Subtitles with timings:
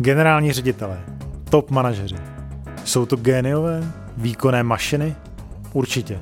[0.00, 1.00] Generální ředitelé,
[1.50, 2.16] top manažeři.
[2.84, 5.14] Jsou to géniové, výkonné mašiny?
[5.72, 6.18] Určitě.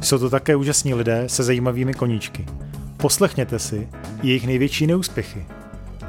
[0.00, 2.46] Jsou to také úžasní lidé se zajímavými koníčky.
[2.96, 3.88] Poslechněte si
[4.22, 5.46] jejich největší neúspěchy.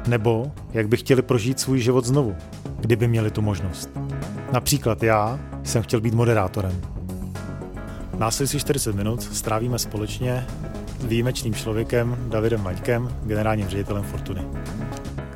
[0.06, 2.36] Nebo jak by chtěli prožít svůj život znovu,
[2.80, 3.90] kdyby měli tu možnost.
[4.52, 6.80] Například já jsem chtěl být moderátorem.
[8.18, 10.46] Následující 40 minut strávíme společně
[11.00, 14.61] s výjimečným člověkem Davidem Maťkem, generálním ředitelem Fortuny.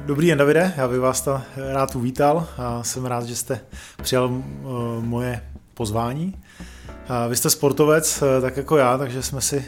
[0.07, 3.61] Dobrý den, Davide, já bych vás rád uvítal a jsem rád, že jste
[4.03, 4.43] přijal uh,
[5.01, 5.43] moje
[5.75, 6.35] pozvání.
[6.59, 9.65] Uh, vy jste sportovec, uh, tak jako já, takže jsme si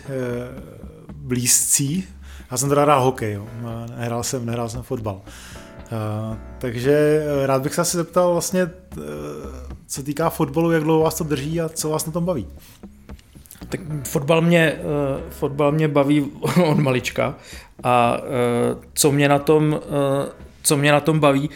[1.13, 2.05] blízcí.
[2.51, 3.47] Já jsem teda hrál hokej, jo.
[3.97, 5.21] Nehrál, jsem, nehrál jsem fotbal.
[6.59, 8.71] Takže rád bych se asi zeptal vlastně,
[9.87, 12.47] co týká fotbalu, jak dlouho vás to drží a co vás na tom baví.
[13.69, 16.27] Tak fotbal mě, uh, fotbal mě baví
[16.65, 17.35] od malička
[17.83, 19.79] a uh, co mě na tom, uh,
[20.63, 21.51] co mě na tom baví,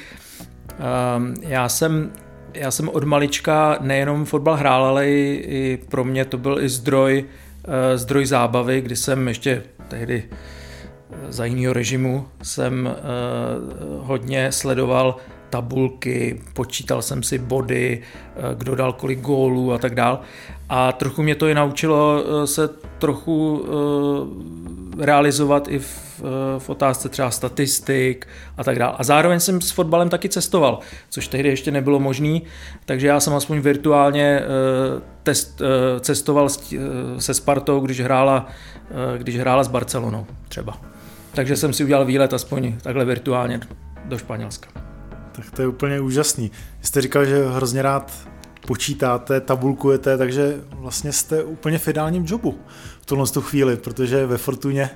[1.40, 2.12] já jsem
[2.54, 6.68] já jsem od malička nejenom fotbal hrál, ale i, i pro mě to byl i
[6.68, 7.24] zdroj,
[7.94, 10.24] zdroj zábavy, kdy jsem ještě tehdy
[11.28, 12.96] za jiného režimu jsem
[14.00, 15.16] hodně sledoval
[15.52, 20.20] tabulky, počítal jsem si body, eh, kdo dal kolik gólů a tak dál.
[20.68, 26.22] A trochu mě to i naučilo eh, se trochu eh, realizovat i v,
[26.58, 28.94] v otázce třeba statistik a tak dále.
[28.98, 30.78] A zároveň jsem s fotbalem taky cestoval,
[31.10, 32.40] což tehdy ještě nebylo možné,
[32.84, 34.40] takže já jsem aspoň virtuálně
[35.22, 35.62] test,
[36.00, 36.48] cestoval
[37.18, 38.46] se Spartou, když hrála,
[39.18, 40.80] když hrála s Barcelonou třeba.
[41.34, 43.60] Takže jsem si udělal výlet aspoň takhle virtuálně
[44.04, 44.91] do Španělska.
[45.32, 46.50] Tak to je úplně úžasný.
[46.82, 48.12] Jste říkal, že hrozně rád
[48.66, 52.58] počítáte, tabulkujete, takže vlastně jste úplně v ideálním jobu
[53.00, 54.90] v tuhle tu chvíli, protože ve Fortuně,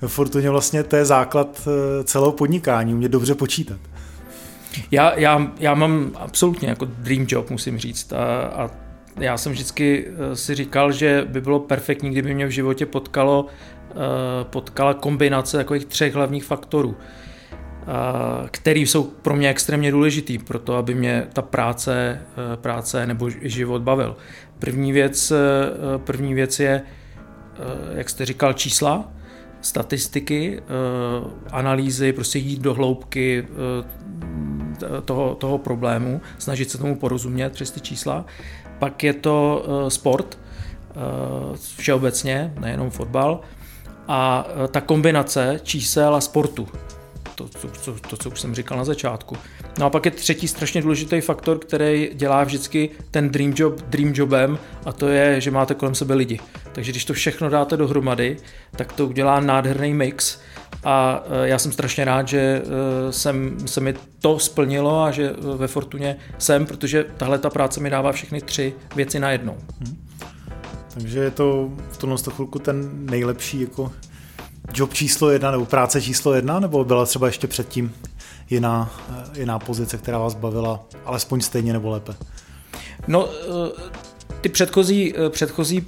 [0.00, 3.80] ve Fortuně vlastně to je základ eh, celého podnikání, umět dobře počítat.
[4.90, 8.12] Já, já, já mám absolutně jako dream job, musím říct.
[8.12, 8.70] A, a
[9.20, 13.46] já jsem vždycky eh, si říkal, že by bylo perfektní, kdyby mě v životě potkalo,
[13.90, 13.94] eh,
[14.44, 16.96] potkala kombinace takových třech hlavních faktorů
[18.50, 22.22] který jsou pro mě extrémně důležitý, pro to, aby mě ta práce,
[22.52, 24.16] e, práce nebo život bavil.
[24.58, 25.36] První věc, e,
[25.98, 26.82] první věc je, e,
[27.98, 29.12] jak jste říkal, čísla,
[29.60, 30.62] statistiky,
[31.50, 33.46] analýzy, prostě jít do hloubky
[35.04, 38.24] toho, toho problému, snažit se tomu porozumět přes ty čísla.
[38.78, 40.38] Pak je to sport,
[41.76, 43.40] všeobecně, nejenom fotbal,
[44.08, 46.68] a ta kombinace čísel a sportu
[47.34, 49.36] to, to, to, to, co už jsem říkal na začátku.
[49.78, 54.12] No a pak je třetí strašně důležitý faktor, který dělá vždycky ten dream job dream
[54.14, 56.38] jobem a to je, že máte kolem sebe lidi.
[56.72, 58.36] Takže když to všechno dáte dohromady,
[58.76, 60.38] tak to udělá nádherný mix
[60.84, 65.30] a e, já jsem strašně rád, že e, jsem, se mi to splnilo a že
[65.30, 69.56] e, ve Fortuně jsem, protože tahle ta práce mi dává všechny tři věci najednou.
[69.80, 70.08] Hmm.
[70.94, 73.92] Takže je to v tomhle chvilku ten nejlepší jako
[74.74, 77.94] job číslo jedna nebo práce číslo jedna, nebo byla třeba ještě předtím
[78.50, 82.14] jiná, eh, jiná pozice, která vás bavila alespoň stejně nebo lépe?
[83.08, 83.92] No, eh,
[84.40, 85.86] ty předchozí, eh, předchozí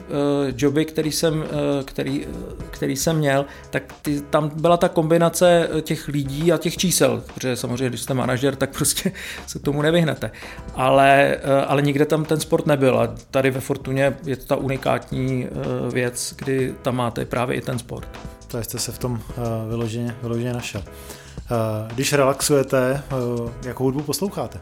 [0.56, 1.44] joby, který jsem,
[1.84, 2.26] který,
[2.70, 7.56] který jsem měl, tak ty, tam byla ta kombinace těch lidí a těch čísel, protože
[7.56, 9.12] samozřejmě, když jste manažer, tak prostě
[9.46, 10.30] se tomu nevyhnete.
[10.74, 11.36] Ale,
[11.66, 15.46] ale nikde tam ten sport nebyl a tady ve Fortuně je to ta unikátní
[15.92, 18.08] věc, kdy tam máte právě i ten sport
[18.54, 20.82] to jste se v tom uh, vyloženě, vyloženě našel.
[20.86, 24.60] Uh, když relaxujete, uh, jakou hudbu posloucháte?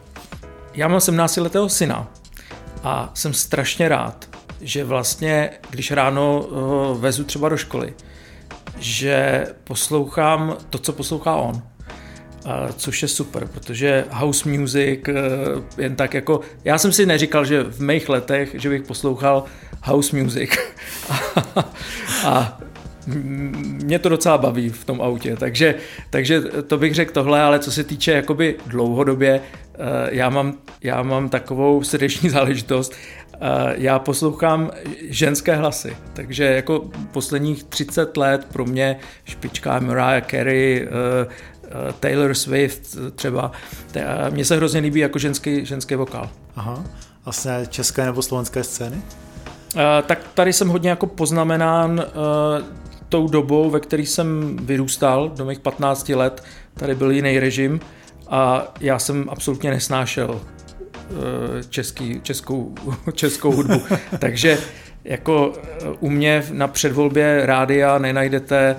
[0.73, 2.07] Já mám 17 letého syna
[2.83, 4.29] a jsem strašně rád,
[4.61, 6.47] že vlastně, když ráno
[6.99, 7.93] vezu třeba do školy,
[8.79, 11.61] že poslouchám to, co poslouchá on.
[12.77, 14.99] Což je super, protože house music
[15.77, 16.39] jen tak jako...
[16.63, 19.43] Já jsem si neříkal, že v mých letech, že bych poslouchal
[19.83, 20.49] house music.
[22.25, 22.57] a
[23.07, 25.75] mě to docela baví v tom autě, takže,
[26.09, 29.41] takže to bych řekl tohle, ale co se týče jakoby dlouhodobě,
[29.73, 29.77] eh,
[30.11, 32.93] já mám, já mám takovou srdeční záležitost,
[33.33, 33.37] eh,
[33.77, 34.71] já poslouchám
[35.09, 41.53] ženské hlasy, takže jako posledních 30 let pro mě špička Mariah Carey, eh,
[41.99, 43.51] Taylor Swift třeba,
[44.29, 46.29] mně se hrozně líbí jako ženský, ženský vokál.
[46.55, 46.83] Aha,
[47.25, 49.01] vlastně české nebo slovenské scény?
[49.75, 52.65] Uh, tak tady jsem hodně jako poznamenán uh,
[53.13, 56.43] tou dobou, ve které jsem vyrůstal, do mých 15 let,
[56.73, 57.79] tady byl jiný režim
[58.27, 62.75] a já jsem absolutně nesnášel eh, český, českou,
[63.13, 63.81] českou hudbu.
[64.19, 64.57] Takže
[65.03, 65.69] jako eh,
[65.99, 68.75] u mě na předvolbě rádia nenajdete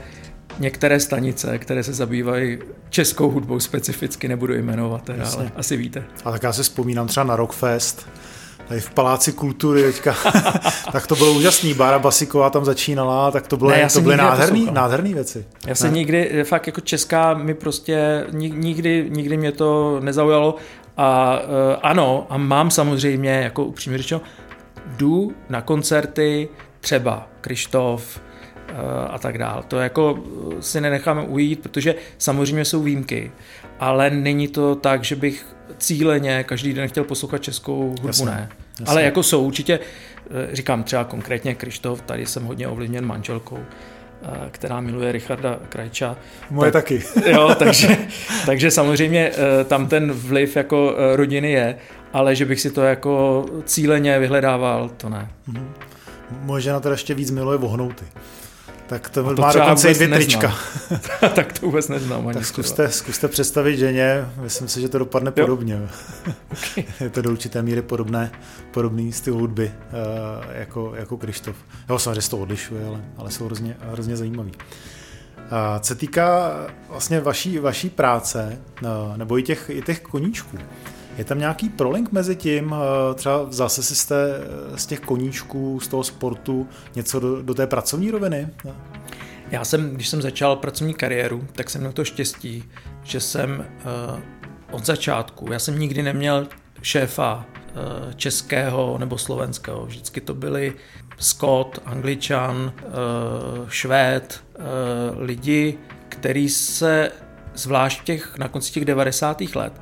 [0.58, 2.58] některé stanice, které se zabývají
[2.90, 6.04] českou hudbou specificky, nebudu jmenovat, teda, ale asi víte.
[6.25, 8.08] A tak já si vzpomínám třeba na Rockfest,
[8.69, 10.14] tady v Paláci kultury teďka,
[10.93, 11.75] tak to bylo úžasný.
[11.75, 15.46] Bára Basiková tam začínala, tak to, bylo, ne, to byly nádherný, nádherný věci.
[15.66, 20.56] Já se nikdy, fakt jako česká mi prostě, nikdy, nikdy mě to nezaujalo
[20.96, 21.49] a uh,
[21.82, 24.20] ano, a mám samozřejmě, jako upřímně řečeno,
[24.87, 26.49] jdu na koncerty,
[26.81, 28.20] třeba Krištof,
[28.70, 28.78] uh,
[29.14, 29.64] a tak dál.
[29.69, 30.19] To jako
[30.60, 33.32] si nenecháme ujít, protože samozřejmě jsou výjimky,
[33.81, 35.46] ale není to tak, že bych
[35.86, 38.48] cíleně každý den chtěl poslouchat českou hudbu, jasně, ne.
[38.81, 38.86] Jasně.
[38.86, 39.81] Ale jako jsou určitě,
[40.31, 46.16] eh, říkám třeba konkrétně Krištof, tady jsem hodně ovlivněn manželkou, eh, která miluje Richarda Krajča.
[46.50, 47.02] Moje tak, taky.
[47.31, 47.96] Jo, takže,
[48.46, 51.76] takže samozřejmě eh, tam ten vliv jako rodiny je,
[52.12, 55.28] ale že bych si to jako cíleně vyhledával, to ne.
[55.46, 55.72] Mhm.
[56.40, 58.04] Moje žena teda ještě víc miluje vohnouty.
[58.86, 60.54] Tak to, to má dokonce i dvě trička.
[61.34, 62.32] tak to vůbec neznám.
[62.32, 65.46] tak zkuste, zkuste představit ženě, myslím si, že to dopadne jo.
[65.46, 65.88] podobně.
[66.52, 66.84] okay.
[67.00, 68.32] Je to do určité míry podobné,
[68.70, 71.56] podobný styl hudby uh, jako, jako Krištof.
[71.88, 74.52] Jo, samozřejmě se to odlišuje, ale, ale jsou hrozně, hrozně zajímavý.
[74.52, 76.52] Uh, co týká
[76.88, 78.58] vlastně vaší, vaší práce,
[79.16, 80.58] nebo i těch, i těch koníčků,
[81.19, 82.75] je tam nějaký prolink mezi tím,
[83.14, 84.16] třeba zase si jste
[84.76, 88.49] z těch koníčků, z toho sportu něco do, do té pracovní roviny?
[89.50, 92.64] Já jsem, když jsem začal pracovní kariéru, tak jsem měl to štěstí,
[93.02, 93.66] že jsem
[94.11, 94.20] uh,
[94.70, 96.46] od začátku, já jsem nikdy neměl
[96.82, 100.72] šéfa uh, českého nebo slovenského, vždycky to byli
[101.19, 104.64] Scott, Angličan, uh, Švéd, uh,
[105.22, 105.78] lidi,
[106.08, 107.10] kteří se
[107.55, 109.40] zvlášť těch, na konci těch 90.
[109.55, 109.72] let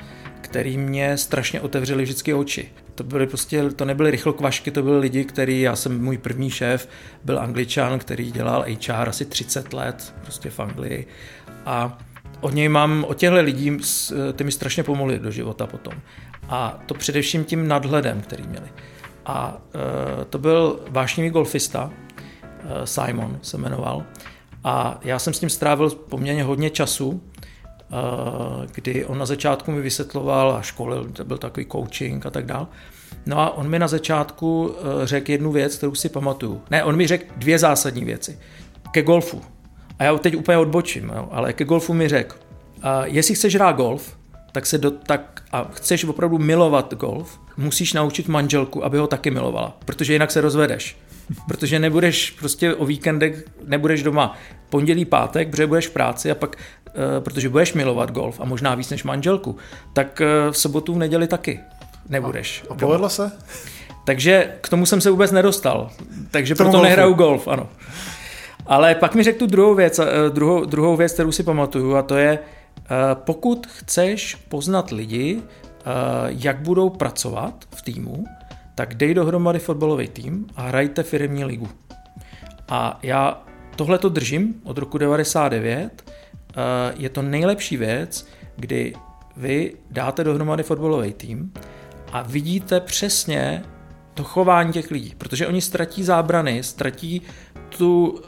[0.53, 2.69] který mě strašně otevřeli vždycky oči.
[2.95, 6.89] To byly prostě, to nebyly rychlokvašky, to byly lidi, který, já jsem, můj první šéf
[7.25, 11.07] byl angličan, který dělal HR asi 30 let, prostě v Anglii.
[11.67, 11.99] A
[12.41, 13.77] od něj mám, od těchto lidí,
[14.33, 15.95] ty mi strašně pomohli do života potom.
[16.49, 18.69] A to především tím nadhledem, který měli.
[19.27, 24.05] A e, to byl vášnivý golfista, e, Simon se jmenoval.
[24.65, 27.23] A já jsem s ním strávil poměrně hodně času,
[28.75, 32.69] kdy on na začátku mi vysvětloval a školil, to byl takový coaching a tak dál.
[33.27, 36.63] No a on mi na začátku eh, řekl jednu věc, kterou si pamatuju.
[36.71, 38.39] Ne, on mi řekl dvě zásadní věci.
[38.91, 39.43] Ke golfu.
[39.99, 42.37] A já teď úplně odbočím, jo, ale ke golfu mi řekl,
[43.05, 44.17] jestli chceš hrát golf,
[44.53, 49.31] tak se do, tak, a chceš opravdu milovat golf, musíš naučit manželku, aby ho taky
[49.31, 50.99] milovala, protože jinak se rozvedeš.
[51.49, 54.37] Protože nebudeš prostě o víkendech, nebudeš doma
[54.71, 56.82] pondělí, pátek, protože budeš v práci a pak, eh,
[57.21, 59.57] protože budeš milovat golf a možná víc než manželku,
[59.93, 61.61] tak eh, v sobotu, v neděli taky
[62.09, 62.65] nebudeš.
[62.71, 63.33] A, a povedlo se?
[64.05, 65.91] Takže k tomu jsem se vůbec nedostal.
[66.31, 66.85] Takže proto golfu.
[66.85, 67.69] nehraju golf, ano.
[68.67, 72.03] Ale pak mi řekl tu druhou věc, eh, druhou, druhou věc, kterou si pamatuju, a
[72.03, 72.39] to je,
[73.15, 75.43] pokud chceš poznat lidi,
[76.29, 78.25] jak budou pracovat v týmu,
[78.75, 81.69] tak dej dohromady fotbalový tým a hrajte firmní ligu.
[82.69, 83.43] A já
[83.77, 86.12] tohle to držím od roku 99.
[86.57, 88.27] Eh, je to nejlepší věc,
[88.57, 88.95] kdy
[89.37, 91.53] vy dáte dohromady fotbalový tým
[92.13, 93.63] a vidíte přesně
[94.15, 97.23] to chování těch lidí, protože oni ztratí zábrany, ztratí
[97.69, 98.19] tu uh,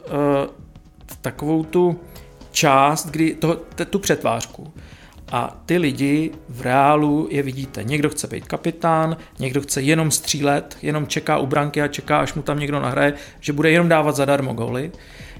[1.21, 1.99] takovou tu
[2.51, 4.73] část, kdy to, tu přetvářku.
[5.31, 7.83] A ty lidi v reálu je vidíte.
[7.83, 12.33] Někdo chce být kapitán, někdo chce jenom střílet, jenom čeká u branky a čeká, až
[12.33, 14.91] mu tam někdo nahraje, že bude jenom dávat zadarmo goly.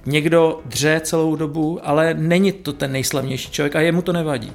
[0.06, 4.54] Někdo dře celou dobu, ale není to ten nejslavnější člověk a jemu to nevadí.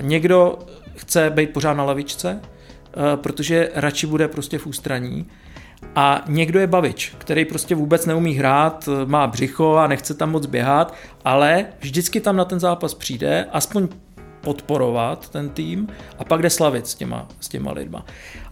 [0.00, 0.58] Někdo
[0.96, 5.26] chce být pořád na lavičce, eh, protože radši bude prostě v ústraní.
[5.94, 10.46] A někdo je bavič, který prostě vůbec neumí hrát, má břicho a nechce tam moc
[10.46, 13.88] běhat, ale vždycky tam na ten zápas přijde, aspoň
[14.46, 15.88] podporovat ten tým
[16.18, 18.06] a pak jde slavit s těma, s těma lidma.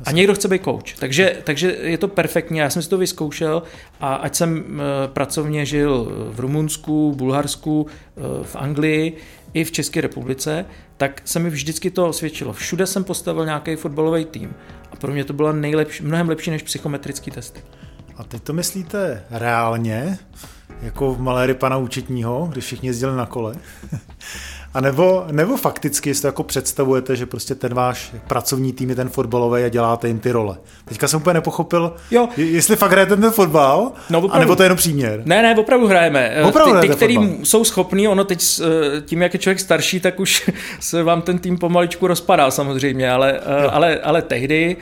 [0.05, 2.59] A někdo chce být coach, takže, takže je to perfektní.
[2.59, 3.63] Já jsem si to vyzkoušel
[4.01, 9.17] a ať jsem eh, pracovně žil v Rumunsku, Bulharsku, eh, v Anglii,
[9.53, 12.53] i v České republice, tak se mi vždycky to osvědčilo.
[12.53, 14.55] Všude jsem postavil nějaký fotbalový tým
[14.93, 17.61] a pro mě to bylo nejlepší, mnohem lepší než psychometrické testy.
[18.17, 20.19] A teď to myslíte reálně,
[20.83, 23.55] jako v maléry pana účetního, když všichni jezdili na kole?
[24.75, 28.97] A nebo, nebo fakticky si to jako představujete, že prostě ten váš pracovní tým je
[28.97, 30.57] ten fotbalový a děláte jim ty role.
[30.85, 32.29] Teďka jsem úplně nepochopil, jo.
[32.37, 35.23] jestli fakt hrajete ten fotbal, no, anebo to je jenom příměr.
[35.25, 36.31] Ne, ne, opravdu hrajeme.
[36.35, 37.37] Eh, opravdu ty, ty který fotbal.
[37.43, 40.51] jsou schopní, ono teď eh, tím, jak je člověk starší, tak už
[40.81, 44.77] se vám ten tým pomaličku rozpadá samozřejmě, ale, eh, ale, ale tehdy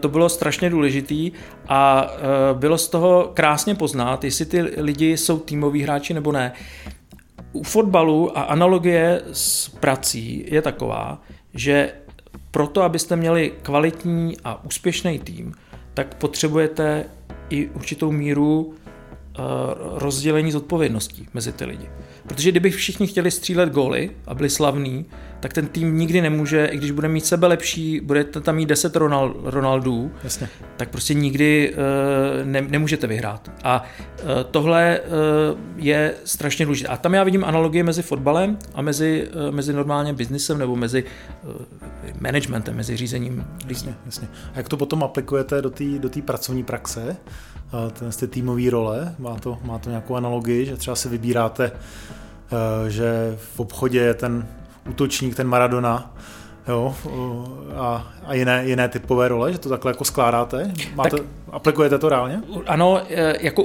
[0.00, 1.32] to bylo strašně důležitý
[1.68, 2.10] a
[2.52, 6.52] bylo z toho krásně poznat, jestli ty lidi jsou týmoví hráči nebo ne
[7.54, 11.22] u fotbalu a analogie s prací je taková,
[11.54, 11.92] že
[12.50, 15.52] proto, abyste měli kvalitní a úspěšný tým,
[15.94, 17.04] tak potřebujete
[17.50, 19.40] i určitou míru eh,
[19.76, 21.88] rozdělení zodpovědností mezi ty lidi.
[22.26, 25.06] Protože kdyby všichni chtěli střílet góly a byli slavní,
[25.40, 28.96] tak ten tým nikdy nemůže, i když bude mít sebe lepší, budete tam mít 10
[28.96, 30.48] Ronald, Ronaldů, Jasně.
[30.76, 33.50] tak prostě nikdy uh, ne, nemůžete vyhrát.
[33.64, 33.84] A
[34.22, 36.88] uh, tohle uh, je strašně důležité.
[36.88, 41.04] A tam já vidím analogie mezi fotbalem a mezi, uh, mezi normálně biznisem nebo mezi
[41.42, 41.50] uh,
[42.20, 43.44] managementem, mezi řízením.
[43.66, 44.28] Jasně, jasně.
[44.54, 47.16] A jak to potom aplikujete do té do pracovní praxe?
[47.98, 51.72] Ten, ty týmové role, má to, má to nějakou analogii, že třeba si vybíráte
[52.88, 54.48] že v obchodě je ten
[54.90, 56.14] útočník, ten Maradona,
[56.68, 56.94] jo,
[57.76, 60.72] a, a jiné, jiné typové role, že to takhle jako skládáte?
[60.94, 62.42] Máte, tak, aplikujete to reálně?
[62.66, 63.62] Ano, e, jako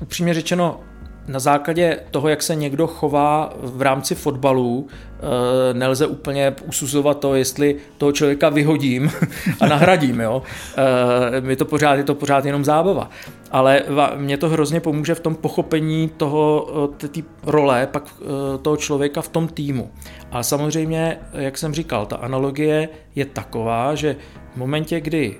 [0.00, 0.80] upřímně řečeno,
[1.28, 7.34] na základě toho, jak se někdo chová v rámci fotbalu, eh, nelze úplně usuzovat to,
[7.34, 9.12] jestli toho člověka vyhodím
[9.60, 10.20] a nahradím.
[10.20, 10.42] Jo?
[10.76, 13.10] Eh, je to pořád, je to pořád jenom zábava.
[13.50, 13.82] Ale
[14.16, 16.68] mě to hrozně pomůže v tom pochopení toho,
[17.04, 18.14] eh, té role pak
[18.62, 19.90] toho člověka v tom týmu.
[20.30, 24.16] A samozřejmě, jak jsem říkal, ta analogie je taková, že
[24.52, 25.36] v momentě, kdy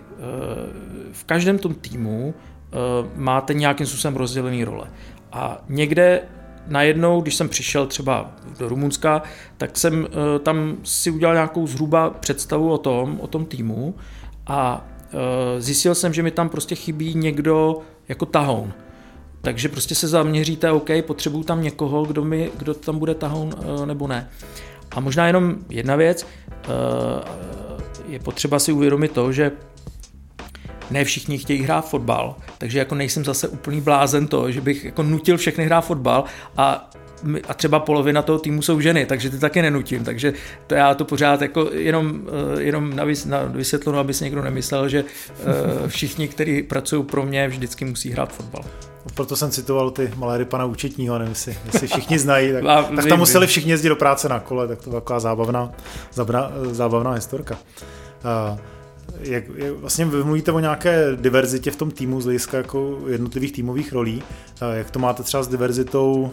[1.13, 2.35] v každém tom týmu
[3.17, 4.87] máte nějakým způsobem rozdělený role.
[5.37, 6.23] A někde
[6.67, 9.23] najednou, když jsem přišel třeba do Rumunska,
[9.57, 13.95] tak jsem eh, tam si udělal nějakou zhruba představu o tom, o tom týmu
[14.47, 17.79] a eh, zjistil jsem, že mi tam prostě chybí někdo
[18.09, 18.73] jako tahoun.
[19.43, 23.87] Takže prostě se zaměříte, OK, potřebuju tam někoho, kdo, mi, kdo tam bude tahoun eh,
[23.87, 24.29] nebo ne.
[24.91, 26.27] A možná jenom jedna věc,
[28.09, 29.53] je potřeba si uvědomit to, že
[30.91, 35.03] ne všichni chtějí hrát fotbal, takže jako nejsem zase úplný blázen to, že bych jako
[35.03, 36.25] nutil všechny hrát fotbal
[36.57, 36.91] a
[37.49, 40.33] a třeba polovina toho týmu jsou ženy, takže ty taky nenutím, takže
[40.67, 42.23] to já to pořád jako jenom,
[42.57, 47.23] eh, jenom na, na vysvětlenou, aby si někdo nemyslel, že eh, všichni, kteří pracují pro
[47.23, 48.65] mě, vždycky musí hrát fotbal.
[49.15, 53.07] Proto jsem citoval ty maléry pana účetního, nevím, jestli, jestli všichni znají, tak, a, tak
[53.07, 55.73] tam museli všichni jezdit do práce na kole, tak to byla taková zábavná,
[56.13, 57.59] zábavná, zábavná historka.
[58.53, 58.59] Uh,
[59.21, 63.53] jak, jak vlastně vy mluvíte o nějaké diverzitě v tom týmu z hlediska jako jednotlivých
[63.53, 64.23] týmových rolí.
[64.73, 66.33] Jak to máte třeba s diverzitou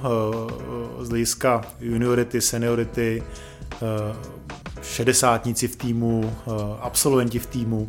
[1.01, 3.23] z hlediska juniority, seniority,
[4.81, 6.33] šedesátníci v týmu,
[6.81, 7.87] absolventi v týmu.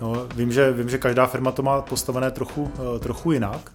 [0.00, 3.72] No, vím, že, vím, že každá firma to má postavené trochu, trochu jinak.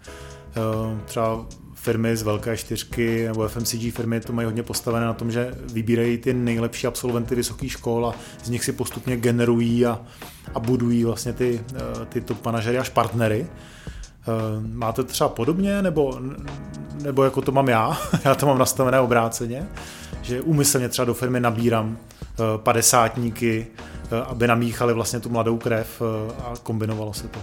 [1.05, 1.45] Třeba
[1.85, 6.17] firmy z velké čtyřky nebo FMCG firmy to mají hodně postavené na tom, že vybírají
[6.17, 10.01] ty nejlepší absolventy vysokých škol a z nich si postupně generují a,
[10.53, 13.47] a budují vlastně ty, eh, ty top manažery až partnery.
[13.47, 14.27] Eh,
[14.73, 16.19] máte třeba podobně, nebo,
[17.03, 19.67] nebo jako to mám já, já to mám nastavené obráceně,
[20.21, 23.67] že úmyslně třeba do firmy nabírám eh, padesátníky,
[24.25, 26.01] aby namíchali vlastně tu mladou krev
[26.45, 27.39] a kombinovalo se to.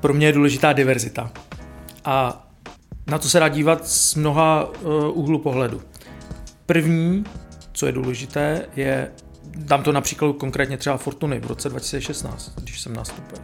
[0.00, 1.30] Pro mě je důležitá diverzita.
[2.04, 2.46] A
[3.06, 5.82] na to se dá dívat z mnoha uh, úhlu pohledu.
[6.66, 7.24] První,
[7.72, 9.12] co je důležité, je,
[9.44, 13.38] dám to například konkrétně třeba Fortuny v roce 2016, když jsem nastoupil.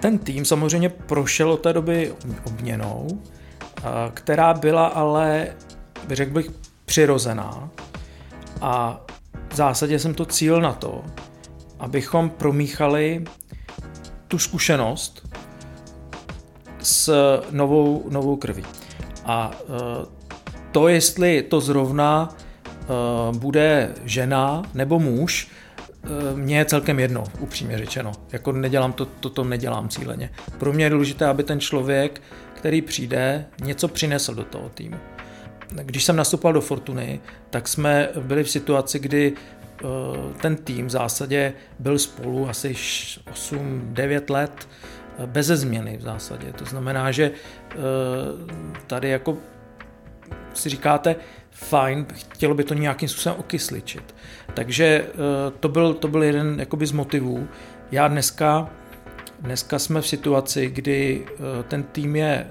[0.00, 5.48] Ten tým samozřejmě prošel od té doby obměnou, uh, která byla ale,
[6.10, 6.50] řekl bych,
[6.84, 7.70] přirozená
[8.60, 9.00] a
[9.50, 11.04] v zásadě jsem to cíl na to,
[11.78, 13.24] abychom promíchali
[14.28, 15.28] tu zkušenost
[16.88, 17.12] s
[17.50, 18.64] novou, novou krví.
[19.24, 20.06] A e,
[20.72, 25.48] to, jestli to zrovna e, bude žena nebo muž,
[26.34, 28.12] mně je celkem jedno, upřímně řečeno.
[28.32, 30.30] Jako nedělám to, to, to nedělám cíleně.
[30.58, 32.22] Pro mě je důležité, aby ten člověk,
[32.54, 34.96] který přijde, něco přinesl do toho týmu.
[35.68, 39.32] Když jsem nastupoval do Fortuny, tak jsme byli v situaci, kdy
[40.40, 44.68] ten tým v zásadě byl spolu asi 8-9 let
[45.26, 46.52] bez změny v zásadě.
[46.52, 47.30] To znamená, že
[47.70, 47.76] eh,
[48.86, 49.36] tady jako
[50.54, 51.16] si říkáte,
[51.50, 54.14] fajn, chtělo by to nějakým způsobem okysličit.
[54.54, 55.14] Takže eh,
[55.60, 57.48] to byl, to byl jeden jakoby z motivů.
[57.90, 58.70] Já dneska,
[59.40, 62.50] dneska jsme v situaci, kdy eh, ten tým je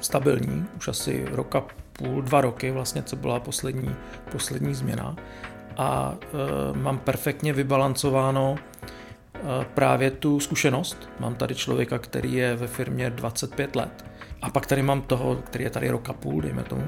[0.00, 3.94] stabilní, už asi roka půl, dva roky vlastně, co byla poslední,
[4.32, 5.16] poslední změna
[5.76, 6.14] a
[6.74, 8.56] mám perfektně vybalancováno
[9.74, 11.08] právě tu zkušenost.
[11.20, 14.04] Mám tady člověka, který je ve firmě 25 let
[14.42, 16.84] a pak tady mám toho, který je tady roka půl, dejme tomu.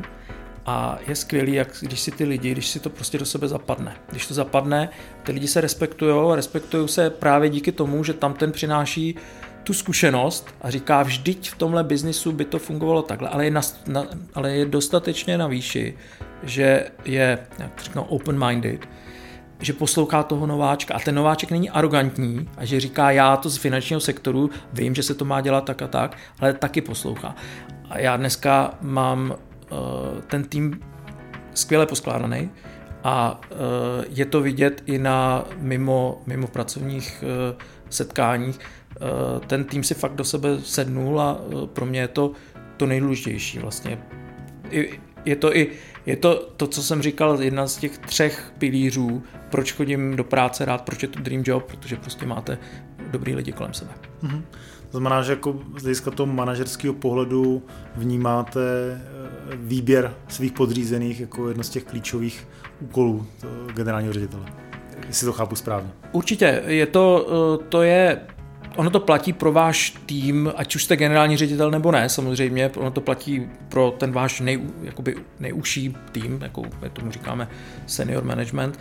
[0.67, 3.97] A je skvělý, jak, když si ty lidi, když si to prostě do sebe zapadne.
[4.11, 4.89] Když to zapadne,
[5.23, 9.17] ty lidi se respektují, respektují se právě díky tomu, že tam ten přináší
[9.65, 13.61] tu zkušenost a říká, vždyť v tomhle biznisu by to fungovalo takhle, ale je, na,
[13.87, 15.95] na, ale je dostatečně na výši,
[16.43, 18.89] že je, jak řeknu, open-minded,
[19.61, 23.57] že poslouchá toho nováčka a ten nováček není arrogantní a že říká, já to z
[23.57, 27.35] finančního sektoru vím, že se to má dělat tak a tak, ale taky poslouchá.
[27.91, 29.35] A já dneska mám
[29.71, 29.79] uh,
[30.27, 30.81] ten tým
[31.55, 32.51] skvěle poskládaný
[33.05, 33.59] a uh,
[34.09, 37.59] je to vidět i na mimo, mimo pracovních uh,
[37.91, 38.59] setkáních.
[38.59, 42.33] Uh, ten tým si fakt do sebe sednul a uh, pro mě je to
[42.77, 43.99] to nejdůležitější vlastně.
[44.71, 45.71] I, je to i
[46.07, 50.65] je to to, co jsem říkal, jedna z těch třech pilířů, proč chodím do práce
[50.65, 52.59] rád, proč je to dream job, protože prostě máte
[53.11, 53.91] dobrý lidi kolem sebe.
[54.23, 54.43] Mm-hmm.
[54.91, 57.63] To znamená, že jako z hlediska toho manažerského pohledu
[57.97, 62.49] vnímáte eh, výběr svých podřízených jako jedno z těch klíčových
[62.81, 63.27] úkolů
[63.75, 64.45] generálního ředitele.
[65.07, 65.91] Jestli to chápu správně.
[66.13, 66.63] Určitě.
[66.67, 68.21] Je to, eh, to je
[68.77, 72.91] Ono to platí pro váš tým, ať už jste generální ředitel nebo ne, samozřejmě, ono
[72.91, 77.49] to platí pro ten váš nej, jakoby nejužší tým, jako tomu říkáme
[77.87, 78.79] senior management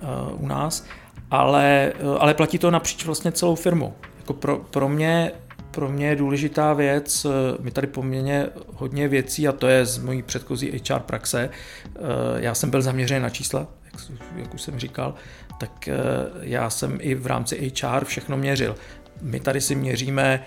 [0.00, 0.86] uh, u nás,
[1.30, 3.94] ale, uh, ale platí to napříč vlastně celou firmu.
[4.18, 5.32] Jako pro, pro mě
[5.70, 9.98] pro mě je důležitá věc, uh, my tady poměrně hodně věcí a to je z
[9.98, 11.50] mojí předchozí HR praxe.
[12.36, 13.94] Já jsem byl zaměřen na čísla, jak,
[14.36, 15.14] jak už jsem říkal,
[15.58, 15.88] tak
[16.40, 18.74] já jsem i v rámci HR všechno měřil.
[19.22, 20.44] My tady si měříme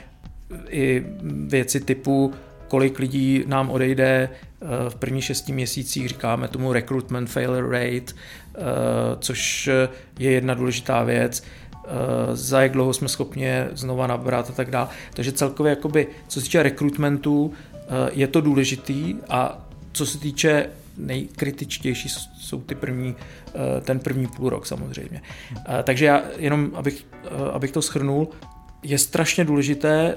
[0.70, 1.04] i
[1.48, 2.34] věci typu,
[2.72, 8.62] kolik lidí nám odejde eh, v prvních šesti měsících, říkáme tomu recruitment failure rate, eh,
[9.20, 9.70] což
[10.20, 11.90] je jedna důležitá věc, eh,
[12.34, 14.88] za jak dlouho jsme schopni znova nabrat a tak dále.
[15.14, 17.54] Takže celkově, jakoby, co se týče recruitmentu,
[18.12, 22.10] je to důležitý a co se týče nejkritičtější
[22.40, 23.16] jsou ty první,
[23.82, 25.22] ten první půl rok samozřejmě.
[25.84, 27.06] Takže já jenom, abych,
[27.54, 28.28] abych to schrnul,
[28.84, 30.16] je strašně důležité,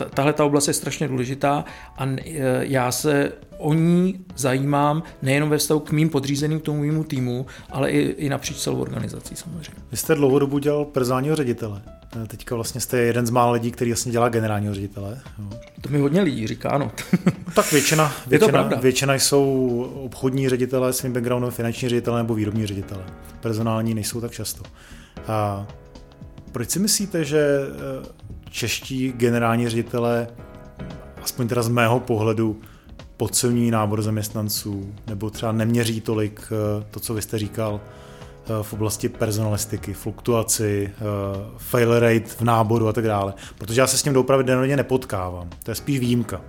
[0.00, 1.64] eh, tahle ta oblast je strašně důležitá
[1.98, 2.16] a eh,
[2.60, 7.46] já se o ní zajímám nejenom ve vztahu k mým podřízeným, k tomu mému týmu,
[7.70, 9.82] ale i, i napříč celou organizací samozřejmě.
[9.90, 11.82] Vy jste dlouhodobu dělal personálního ředitele.
[12.16, 15.20] Eh, teďka vlastně jste jeden z mála lidí, který jasně dělá generálního ředitele.
[15.38, 15.50] Jo.
[15.80, 16.92] To mi hodně lidí říká, ano.
[17.26, 23.04] No, tak většina, většina, většina jsou obchodní ředitelé svým backgroundem, finanční ředitelé nebo výrobní ředitelé.
[23.40, 24.62] Personální nejsou tak často.
[25.26, 25.66] A
[26.52, 28.06] proč si myslíte, že eh,
[28.50, 30.28] čeští generální ředitelé,
[31.22, 32.60] aspoň teda z mého pohledu,
[33.16, 38.72] podceňují nábor zaměstnanců, nebo třeba neměří tolik eh, to, co vy jste říkal, eh, v
[38.72, 40.92] oblasti personalistiky, fluktuaci,
[41.56, 43.34] fail rate v náboru a tak dále.
[43.58, 45.48] Protože já se s tím doopravdy denně nepotkávám.
[45.62, 46.40] To je spíš výjimka.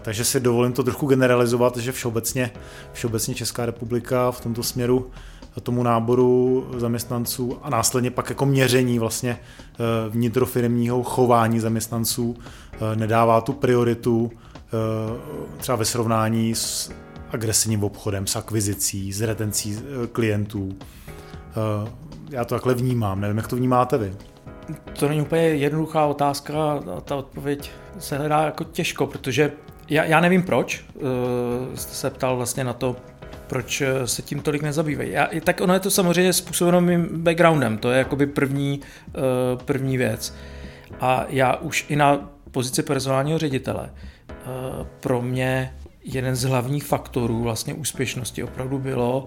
[0.00, 2.50] takže si dovolím to trochu generalizovat, že všeobecně,
[2.92, 5.10] všeobecně Česká republika v tomto směru
[5.60, 9.76] tomu náboru zaměstnanců a následně pak jako měření vlastně eh,
[10.08, 12.36] vnitrofirmního chování zaměstnanců
[12.72, 16.92] eh, nedává tu prioritu eh, třeba ve srovnání s
[17.30, 19.78] agresivním obchodem, s akvizicí, s retencí
[20.12, 20.68] klientů.
[22.30, 24.12] Já to takhle vnímám, nevím, jak to vnímáte vy.
[24.98, 29.52] To není úplně jednoduchá otázka ta odpověď se hledá jako těžko, protože
[29.88, 30.84] já, já nevím proč,
[31.74, 32.96] jste se ptal vlastně na to,
[33.54, 35.10] proč eh, se tím tolik nezabývají.
[35.10, 39.20] Já, tak ono je to samozřejmě způsobeno mým backgroundem, to je jakoby první, eh,
[39.64, 40.34] první věc.
[41.00, 44.34] A já už i na pozici personálního ředitele eh,
[45.00, 49.26] pro mě jeden z hlavních faktorů vlastně úspěšnosti opravdu bylo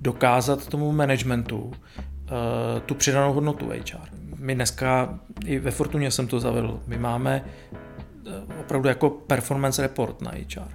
[0.00, 1.72] dokázat tomu managementu
[2.86, 4.08] tu přidanou hodnotu HR.
[4.38, 7.44] My dneska, i ve Fortuně jsem to zavedl, my máme
[8.60, 10.72] opravdu jako performance report na HR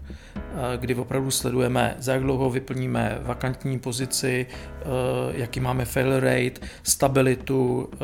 [0.77, 4.85] kdy opravdu sledujeme, za jak dlouho vyplníme vakantní pozici, eh,
[5.31, 7.97] jaký máme fail rate, stabilitu, eh,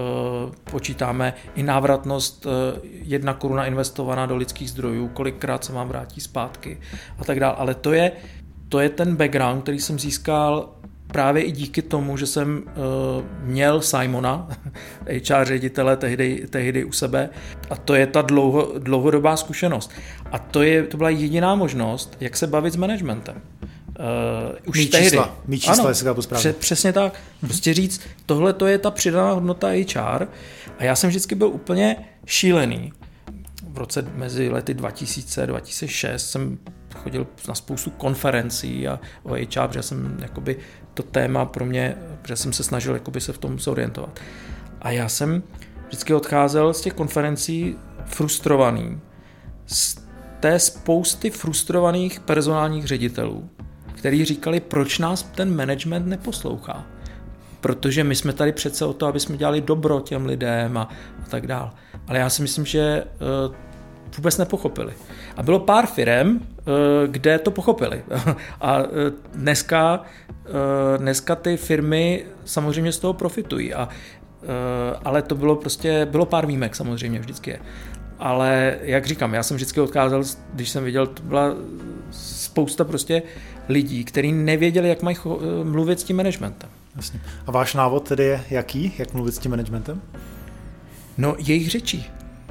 [0.71, 6.79] počítáme i návratnost eh, jedna koruna investovaná do lidských zdrojů, kolikrát se vám vrátí zpátky
[7.19, 7.55] a tak dále.
[7.57, 8.12] Ale to je,
[8.69, 10.69] to je ten background, který jsem získal
[11.08, 14.48] právě i díky tomu, že jsem uh, měl Simona,
[15.06, 17.30] HR ředitele tehdy, tehdy u sebe
[17.70, 19.91] a to je ta dlouho, dlouhodobá zkušenost.
[20.32, 23.41] A to, je, to byla jediná možnost, jak se bavit s managementem.
[24.00, 25.10] Uh, už mít tehdy.
[25.10, 27.13] Čísla, mít čísla, ano, jestli pře- přesně tak.
[27.13, 27.50] Mhm.
[27.50, 30.28] Prostě říct, tohle to je ta přidaná hodnota HR
[30.80, 32.93] a já jsem vždycky byl úplně šílený.
[33.70, 36.58] V roce mezi lety 2000 a 2006 jsem
[36.97, 40.57] chodil na spoustu konferencí a o HR, protože jsem jakoby
[40.93, 44.19] to téma pro mě, protože jsem se snažil jakoby se v tom zorientovat.
[44.81, 45.43] A já jsem
[45.88, 48.99] vždycky odcházel z těch konferencí frustrovaný
[49.65, 49.97] z
[50.39, 53.49] té spousty frustrovaných personálních ředitelů,
[53.95, 56.86] kteří říkali, proč nás ten management neposlouchá.
[57.62, 60.89] protože my jsme tady přece o to, aby jsme dělali dobro těm lidem a,
[61.25, 61.73] a tak dál.
[62.07, 63.03] Ale já si myslím, že
[63.47, 63.55] uh,
[64.17, 64.93] vůbec nepochopili.
[65.38, 66.38] A bylo pár firm, uh,
[67.08, 68.04] kde to pochopili.
[68.62, 68.86] a uh,
[69.34, 70.02] dneska,
[70.98, 73.74] dneska ty firmy samozřejmě z toho profitují.
[73.74, 73.89] A,
[75.06, 77.60] ale to bylo prostě, bylo pár výjimek samozřejmě, vždycky je.
[78.20, 81.54] Ale jak říkám, já jsem vždycky odkázal, když jsem viděl, to byla
[82.12, 83.22] spousta prostě
[83.70, 85.17] lidí, kteří nevěděli, jak mají
[85.63, 86.70] mluvit s tím managementem.
[86.96, 87.20] Jasně.
[87.48, 88.93] A váš návod tedy je jaký?
[88.98, 90.02] Jak mluvit s tím managementem?
[91.17, 92.06] No, jejich řečí.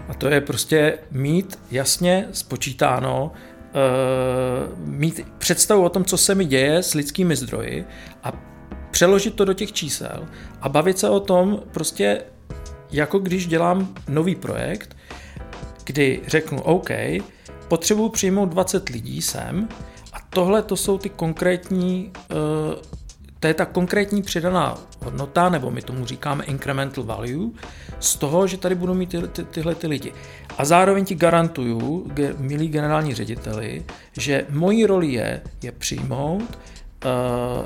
[0.09, 6.45] A to je prostě mít jasně spočítáno, uh, mít představu o tom, co se mi
[6.45, 7.85] děje s lidskými zdroji
[8.23, 8.33] a
[8.91, 10.29] přeložit to do těch čísel
[10.61, 12.23] a bavit se o tom prostě
[12.91, 14.97] jako když dělám nový projekt,
[15.85, 16.91] kdy řeknu OK,
[17.69, 19.69] potřebuji přijmout 20 lidí sem
[20.13, 22.96] a tohle to jsou ty konkrétní uh,
[23.47, 27.51] to je ta konkrétní přidaná hodnota, nebo my tomu říkáme incremental value,
[28.01, 30.13] z toho, že tady budu mít ty, ty, tyhle ty lidi.
[30.59, 36.59] A zároveň ti garantuju, milí generální řediteli, že mojí roli je je přijmout,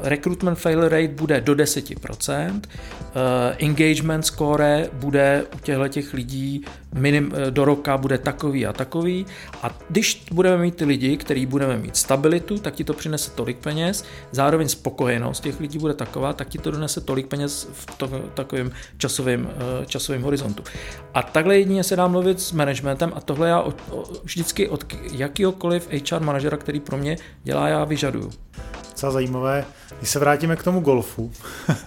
[0.02, 3.20] recruitment failure rate bude do 10%, uh,
[3.58, 9.26] engagement score bude u těchto těch lidí minim, uh, do roka bude takový a takový.
[9.62, 13.58] A když budeme mít ty lidi, který budeme mít stabilitu, tak ti to přinese tolik
[13.58, 18.08] peněz, zároveň spokojenost těch lidí bude taková, tak ti to donese tolik peněz v to,
[18.34, 19.50] takovém časovém,
[19.86, 20.62] časovém horizontu.
[21.14, 23.76] A takhle jedině se dá mluvit s managementem a tohle já od,
[24.22, 28.30] vždycky od jakýhokoliv HR manažera, který pro mě dělá, já vyžaduju
[29.00, 29.64] docela zajímavé.
[29.98, 31.32] Když se vrátíme k tomu golfu,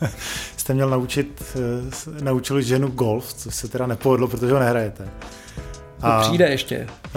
[0.58, 5.10] jste měl naučit, eh, naučil ženu golf, co se teda nepovedlo, protože ho nehrajete.
[6.02, 6.76] A to přijde ještě.
[6.76, 7.12] Eh,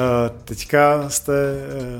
[0.44, 1.32] teďka jste,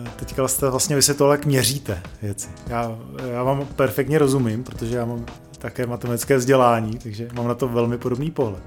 [0.06, 2.48] eh, teďka jste vlastně vysvětlil, jak měříte věci.
[2.66, 2.98] Já,
[3.32, 5.26] já vám perfektně rozumím, protože já mám
[5.58, 8.62] také matematické vzdělání, takže mám na to velmi podobný pohled.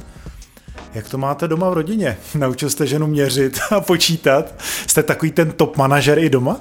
[0.94, 2.18] Jak to máte doma v rodině?
[2.36, 4.54] Naučil jste ženu měřit a počítat?
[4.88, 6.60] Jste takový ten top manažer i doma?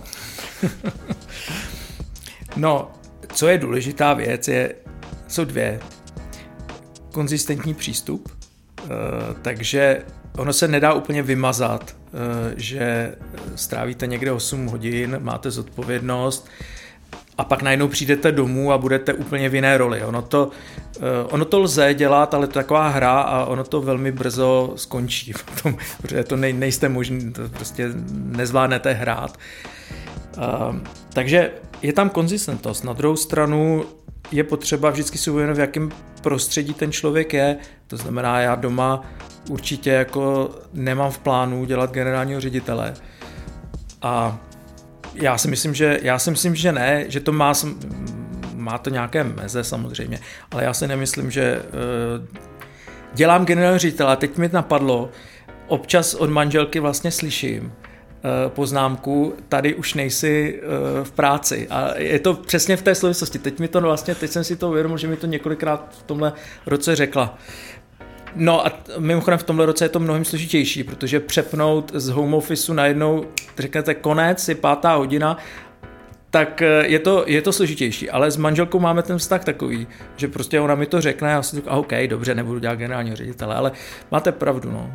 [2.58, 2.90] No,
[3.32, 4.74] co je důležitá věc, je,
[5.28, 5.80] jsou dvě.
[7.12, 8.32] Konzistentní přístup,
[8.82, 8.88] uh,
[9.42, 10.02] takže
[10.38, 12.18] ono se nedá úplně vymazat, uh,
[12.56, 13.14] že
[13.54, 16.48] strávíte někde 8 hodin, máte zodpovědnost
[17.38, 20.02] a pak najednou přijdete domů a budete úplně v jiné roli.
[20.02, 23.80] Ono to, uh, ono to lze dělat, ale to je taková hra a ono to
[23.80, 29.38] velmi brzo skončí, potom, protože to nej, nejste možný, to prostě nezvládnete hrát.
[31.12, 31.50] Takže
[31.82, 32.84] je tam konzistentnost.
[32.84, 33.84] Na druhou stranu
[34.32, 35.90] je potřeba vždycky si uvědomit, v jakém
[36.22, 37.56] prostředí ten člověk je.
[37.86, 39.02] To znamená, já doma
[39.50, 42.94] určitě jako nemám v plánu dělat generálního ředitele.
[44.02, 44.38] A
[45.14, 47.52] já si myslím, že, já si myslím, že ne, že to má,
[48.54, 52.38] má to nějaké meze samozřejmě, ale já si nemyslím, že uh,
[53.14, 54.16] dělám generálního ředitele.
[54.16, 55.10] Teď mi napadlo,
[55.66, 57.87] občas od manželky vlastně slyším, Eh,
[58.48, 61.66] poznámku, tady už nejsi eh, v práci.
[61.70, 63.38] A je to přesně v té souvislosti.
[63.38, 66.32] Teď mi to vlastně, teď jsem si to uvědomil, že mi to několikrát v tomhle
[66.66, 67.38] roce řekla.
[68.36, 72.72] No a mimochodem v tomhle roce je to mnohem složitější, protože přepnout z home officeu
[72.72, 73.24] najednou,
[73.58, 75.36] řeknete konec, je pátá hodina,
[76.30, 78.10] tak eh, je to, je to složitější.
[78.10, 81.42] Ale s manželkou máme ten vztah takový, že prostě ona mi to řekne a já
[81.42, 83.72] si říkám, OK, dobře, nebudu dělat generálního ředitele, ale
[84.10, 84.94] máte pravdu, no.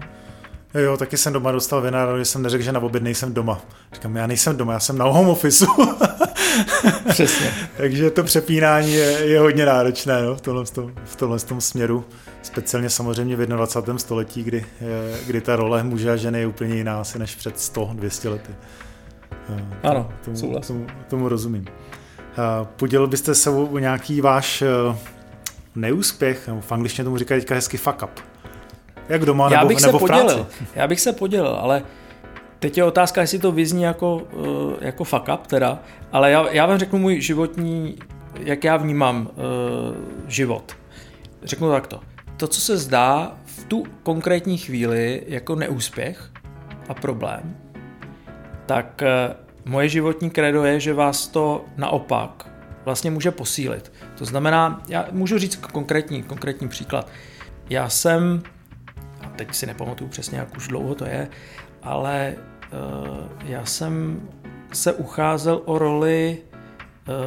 [0.73, 3.61] Jo, taky jsem doma dostal vina, že jsem neřekl, že na oběd nejsem doma.
[3.93, 5.65] Říkám, já nejsem doma, já jsem na home office.
[7.09, 7.53] Přesně.
[7.77, 10.65] Takže to přepínání je, je hodně náročné no, v, tomhle,
[11.05, 12.05] v tomhle tom směru.
[12.41, 13.99] Speciálně samozřejmě v 21.
[13.99, 14.65] století, kdy,
[15.27, 18.51] kdy ta role muže a ženy je úplně jiná asi než před 100-200 lety.
[19.83, 21.65] Ano, tomu, tomu, tomu rozumím.
[22.63, 24.97] Podělil byste se o nějaký váš eh,
[25.75, 28.32] neúspěch, v angličtině tomu říkají teďka hezky fuck up.
[29.09, 30.23] Jak doma já nebo, bych nebo se v práci?
[30.23, 30.47] podělil.
[30.75, 31.83] Já bych se podělil, ale
[32.59, 35.79] teď je otázka, jestli to vyzní jako, uh, jako fuck up teda,
[36.11, 37.97] ale já, já vám řeknu můj životní,
[38.39, 39.95] jak já vnímám uh,
[40.27, 40.75] život.
[41.43, 41.99] Řeknu takto.
[42.37, 46.31] To, co se zdá v tu konkrétní chvíli jako neúspěch
[46.89, 47.57] a problém,
[48.65, 52.49] tak uh, moje životní kredo je, že vás to naopak
[52.85, 53.91] vlastně může posílit.
[54.17, 57.09] To znamená, já můžu říct konkrétní, konkrétní příklad.
[57.69, 58.43] Já jsem
[59.35, 61.27] teď si nepamatuju přesně, jak už dlouho to je,
[61.83, 64.21] ale uh, já jsem
[64.73, 66.37] se ucházel o roli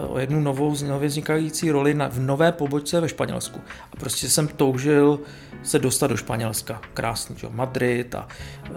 [0.04, 3.60] uh, o jednu novou, nově vznikající roli na, v nové pobočce ve Španělsku.
[3.92, 5.20] A prostě jsem toužil
[5.62, 6.80] se dostat do Španělska.
[6.94, 7.48] Krásný, že?
[7.50, 8.28] Madrid a
[8.70, 8.76] uh,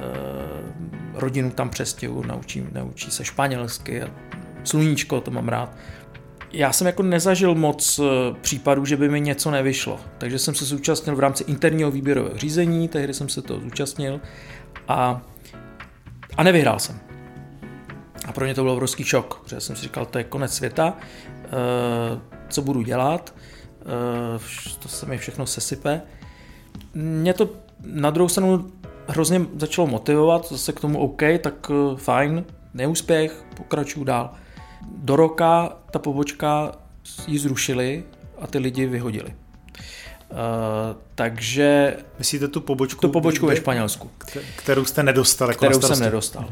[1.13, 4.09] rodinu tam přestěhu, naučí, naučí se španělsky a
[4.63, 5.75] sluníčko, to mám rád.
[6.51, 9.99] Já jsem jako nezažil moc eh, případů, že by mi něco nevyšlo.
[10.17, 14.21] Takže jsem se zúčastnil v rámci interního výběrového řízení, tehdy jsem se to zúčastnil
[14.87, 15.21] a,
[16.37, 16.99] a nevyhrál jsem.
[18.25, 20.97] A pro mě to byl obrovský šok, protože jsem si říkal, to je konec světa,
[21.45, 21.49] eh,
[22.49, 23.35] co budu dělat,
[23.81, 24.39] eh,
[24.79, 26.01] to se mi všechno sesype.
[26.93, 27.49] Mě to
[27.83, 28.71] na druhou stranu
[29.07, 34.33] hrozně začalo motivovat, zase k tomu OK, tak fajn, neúspěch, pokračuju dál.
[34.97, 36.71] Do roka ta pobočka
[37.27, 38.03] ji zrušili
[38.41, 39.29] a ty lidi vyhodili.
[39.29, 40.37] Uh,
[41.15, 41.97] takže...
[42.19, 43.01] Myslíte tu pobočku?
[43.01, 44.11] Tu pobočku ve Španělsku.
[44.55, 45.49] Kterou jste nedostal?
[45.49, 46.49] Jako kterou jsem nedostal.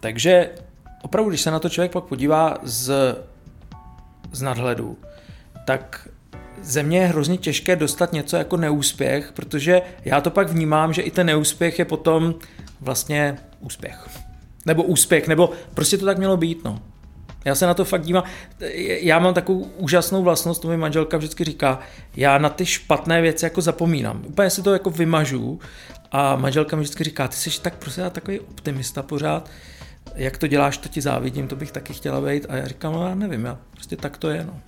[0.00, 0.50] Takže
[1.02, 2.92] opravdu, když se na to člověk pak podívá z,
[4.32, 4.98] z nadhledu,
[5.66, 6.08] tak
[6.62, 11.02] ze mě je hrozně těžké dostat něco jako neúspěch, protože já to pak vnímám, že
[11.02, 12.34] i ten neúspěch je potom
[12.80, 14.08] vlastně úspěch.
[14.66, 16.82] Nebo úspěch, nebo prostě to tak mělo být, no.
[17.44, 18.24] Já se na to fakt dívám.
[19.00, 21.78] Já mám takovou úžasnou vlastnost, to mi manželka vždycky říká,
[22.16, 24.22] já na ty špatné věci jako zapomínám.
[24.26, 25.60] Úplně si to jako vymažu
[26.12, 29.50] a manželka mi vždycky říká, ty jsi tak prostě takový optimista pořád,
[30.14, 32.46] jak to děláš, to ti závidím, to bych taky chtěla být.
[32.48, 34.44] A já říkám, no já nevím, já prostě tak to je.
[34.44, 34.60] No.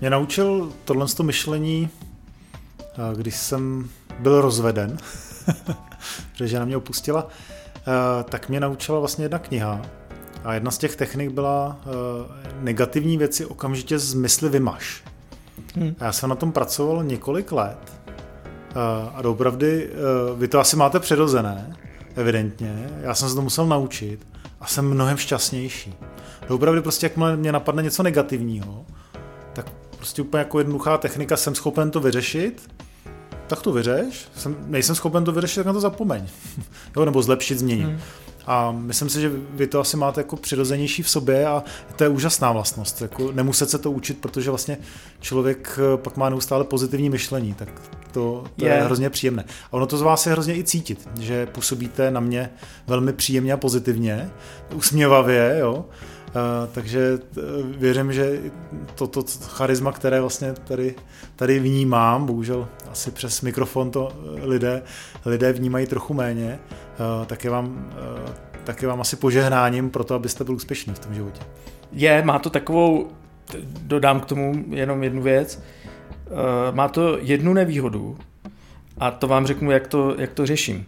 [0.00, 1.88] Mě naučil tohle myšlení,
[3.16, 4.96] když jsem byl rozveden,
[6.32, 7.28] protože na mě opustila,
[8.28, 9.82] tak mě naučila vlastně jedna kniha,
[10.44, 11.92] a jedna z těch technik byla uh,
[12.60, 15.04] negativní věci okamžitě z mysli vymaš.
[15.74, 15.94] Hmm.
[16.00, 17.92] A já jsem na tom pracoval několik let.
[18.06, 21.76] Uh, a doopravdy, uh, vy to asi máte přirozené,
[22.16, 22.90] evidentně.
[23.00, 24.26] Já jsem se to musel naučit
[24.60, 25.94] a jsem mnohem šťastnější.
[26.48, 28.84] Doopravdy prostě, jak mě napadne něco negativního,
[29.52, 32.70] tak prostě úplně jako jednoduchá technika, jsem schopen to vyřešit,
[33.46, 34.28] tak to vyřeš.
[34.36, 36.28] Jsem, nejsem schopen to vyřešit, tak na to zapomeň.
[36.96, 37.84] jo, nebo zlepšit, změnit.
[37.84, 37.98] Hmm.
[38.46, 41.62] A myslím si, že vy to asi máte jako přirozenější v sobě a
[41.96, 43.02] to je úžasná vlastnost.
[43.02, 44.78] Jako nemuset se to učit, protože vlastně
[45.20, 47.68] člověk eh, pak má neustále pozitivní myšlení, tak
[48.12, 48.72] to, to je.
[48.72, 49.44] je hrozně příjemné.
[49.68, 52.50] A ono to z vás je hrozně i cítit, že působíte na mě
[52.86, 54.30] velmi příjemně a pozitivně,
[54.74, 55.84] usměvavě, jo.
[56.34, 57.42] Uh, takže uh,
[57.76, 58.40] věřím, že
[58.94, 60.94] toto to, to charisma, které vlastně tady,
[61.36, 64.82] tady vnímám, bohužel asi přes mikrofon to lidé,
[65.24, 66.58] lidé vnímají trochu méně,
[67.26, 67.92] tak, je vám,
[68.64, 71.42] tak je vám asi požehnáním pro to, abyste byl úspěšný v tom životě.
[71.92, 73.08] Je, má to takovou,
[73.82, 75.62] dodám k tomu jenom jednu věc,
[76.70, 78.18] má to jednu nevýhodu
[78.98, 80.86] a to vám řeknu, jak to, jak to řeším.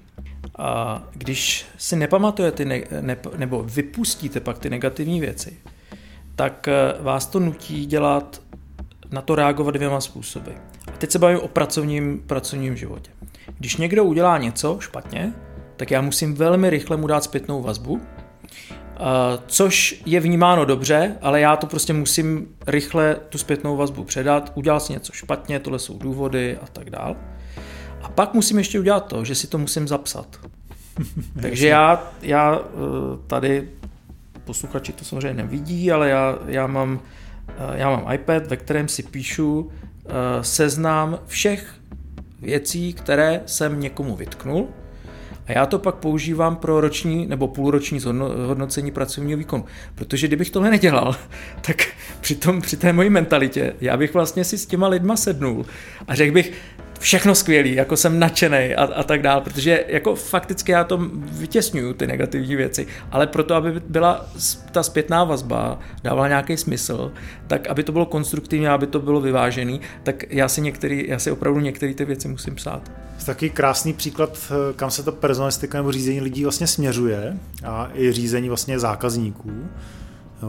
[0.58, 5.56] A když si nepamatujete ne, ne, nebo vypustíte pak ty negativní věci,
[6.36, 8.42] tak eh, vás to nutí dělat,
[9.10, 10.50] na to reagovat dvěma způsoby.
[10.88, 13.10] A teď se bavím o pracovním, pracovním životě.
[13.58, 15.32] Když někdo udělá něco špatně,
[15.76, 18.00] tak já musím velmi rychle mu dát zpětnou vazbu,
[19.46, 24.80] což je vnímáno dobře, ale já to prostě musím rychle tu zpětnou vazbu předat, udělal
[24.80, 27.16] si něco špatně, tohle jsou důvody a tak dále.
[28.14, 30.40] Pak musím ještě udělat to, že si to musím zapsat.
[31.42, 33.68] Takže já, já eh, tady,
[34.44, 37.00] posluchači to samozřejmě nevidí, ale já, já, mám,
[37.48, 40.08] eh, já mám iPad, ve kterém si píšu eh,
[40.44, 41.74] seznám všech
[42.42, 44.68] věcí, které jsem někomu vytknul
[45.46, 48.00] a já to pak používám pro roční nebo půlroční
[48.46, 49.64] hodnocení pracovního výkonu.
[49.94, 51.16] Protože kdybych tohle nedělal,
[51.60, 51.76] tak
[52.20, 55.66] při, tom, při té mojí mentalitě, já bych vlastně si s těma lidma sednul
[56.08, 56.52] a řekl bych,
[57.04, 61.92] všechno skvělý, jako jsem nadšený a, a tak dál, protože jako fakticky já to vytěsňuju
[61.92, 64.26] ty negativní věci, ale proto, aby byla
[64.72, 67.12] ta zpětná vazba, dávala nějaký smysl,
[67.46, 71.30] tak aby to bylo konstruktivní, aby to bylo vyvážený, tak já si některý, já si
[71.30, 72.92] opravdu některé ty věci musím psát.
[73.26, 78.48] Taky krásný příklad, kam se ta personalistika nebo řízení lidí vlastně směřuje a i řízení
[78.48, 79.52] vlastně zákazníků.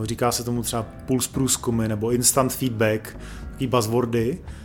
[0.04, 3.18] Říká se tomu třeba puls průzkumy nebo instant feedback,
[3.52, 4.65] taký buzzwordy, Eh,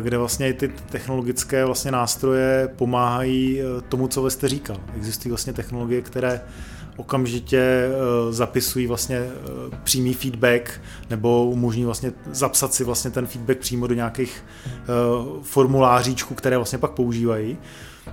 [0.00, 4.76] kde vlastně ty technologické vlastně nástroje pomáhají eh, tomu, co vy jste říkal.
[4.96, 6.40] Existují vlastně technologie, které
[6.96, 9.26] okamžitě eh, zapisují vlastně
[9.84, 14.44] přímý feedback nebo umožní vlastně zapsat si vlastně ten feedback přímo do nějakých
[15.42, 17.58] formuláříčků, které vlastně pak používají.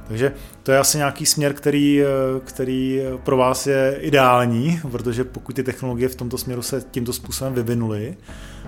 [0.07, 2.01] Takže to je asi nějaký směr, který,
[2.45, 7.53] který pro vás je ideální, protože pokud ty technologie v tomto směru se tímto způsobem
[7.53, 8.15] vyvinuly,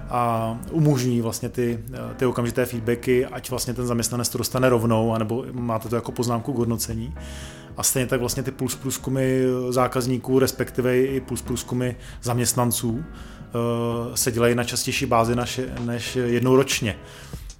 [0.09, 1.79] a umožní vlastně ty,
[2.17, 6.53] ty okamžité feedbacky, ať vlastně ten zaměstnanec to dostane rovnou, anebo máte to jako poznámku
[6.53, 7.15] k hodnocení.
[7.77, 14.31] A stejně tak vlastně ty puls průzkumy zákazníků, respektive i puls průzkumy zaměstnanců eh, se
[14.31, 16.95] dělají na častější bázi než, než jednou ročně.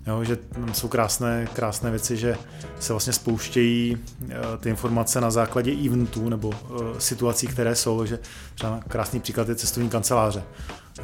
[0.07, 2.37] Jo, že tam jsou krásné, krásné věci, že
[2.79, 6.55] se vlastně spouštějí uh, ty informace na základě eventů nebo uh,
[6.97, 8.19] situací, které jsou, že
[8.55, 10.43] třeba krásný příklad je cestovní kanceláře.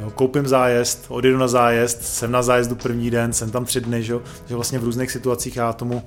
[0.00, 4.02] Jo, koupím zájezd, odjedu na zájezd, jsem na zájezdu první den, jsem tam tři dny,
[4.02, 4.14] že,
[4.46, 6.02] že vlastně v různých situacích já tomu,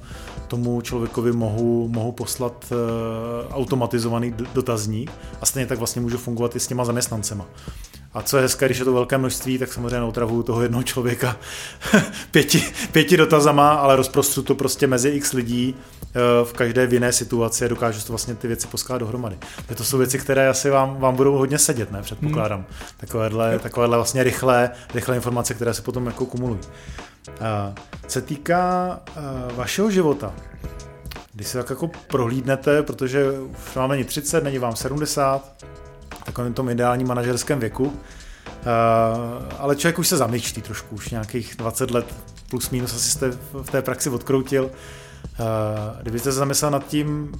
[0.47, 6.59] tomu člověkovi mohu, mohu poslat uh, automatizovaný dotazník a stejně tak vlastně můžu fungovat i
[6.59, 7.45] s těma zaměstnancema.
[8.15, 11.37] A co je hezké, když je to velké množství, tak samozřejmě otravuju toho jednoho člověka
[12.31, 17.11] pěti, pěti dotazama, ale rozprostřu to prostě mezi x lidí eh, v každé v jiné
[17.11, 19.37] situaci a dokážu to vlastně ty věci poskládat dohromady.
[19.75, 22.01] To jsou věci, které asi vám, vám budou hodně sedět, ne?
[22.01, 22.59] Předpokládám.
[22.59, 22.67] Hmm.
[22.97, 26.59] Takovéhle, takovéhle vlastně rychlé, rychlé informace, které se potom jako kumulují.
[28.07, 29.21] Co se týká eh,
[29.55, 30.33] vašeho života,
[31.33, 35.65] když se tak jako prohlídnete, protože už vám není 30, není vám 70,
[36.25, 37.83] takovém tom ideálním manažerském věku.
[37.85, 37.91] Uh,
[39.59, 42.15] ale člověk už se zamýšlí trošku, už nějakých 20 let
[42.49, 44.63] plus minus asi jste v té praxi odkroutil.
[44.63, 44.71] Uh,
[46.01, 47.31] kdybyste se zamyslel nad tím,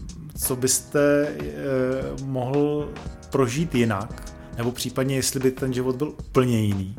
[0.46, 2.90] co byste uh, mohl
[3.30, 4.24] prožít jinak,
[4.58, 6.96] nebo případně jestli by ten život byl úplně jiný,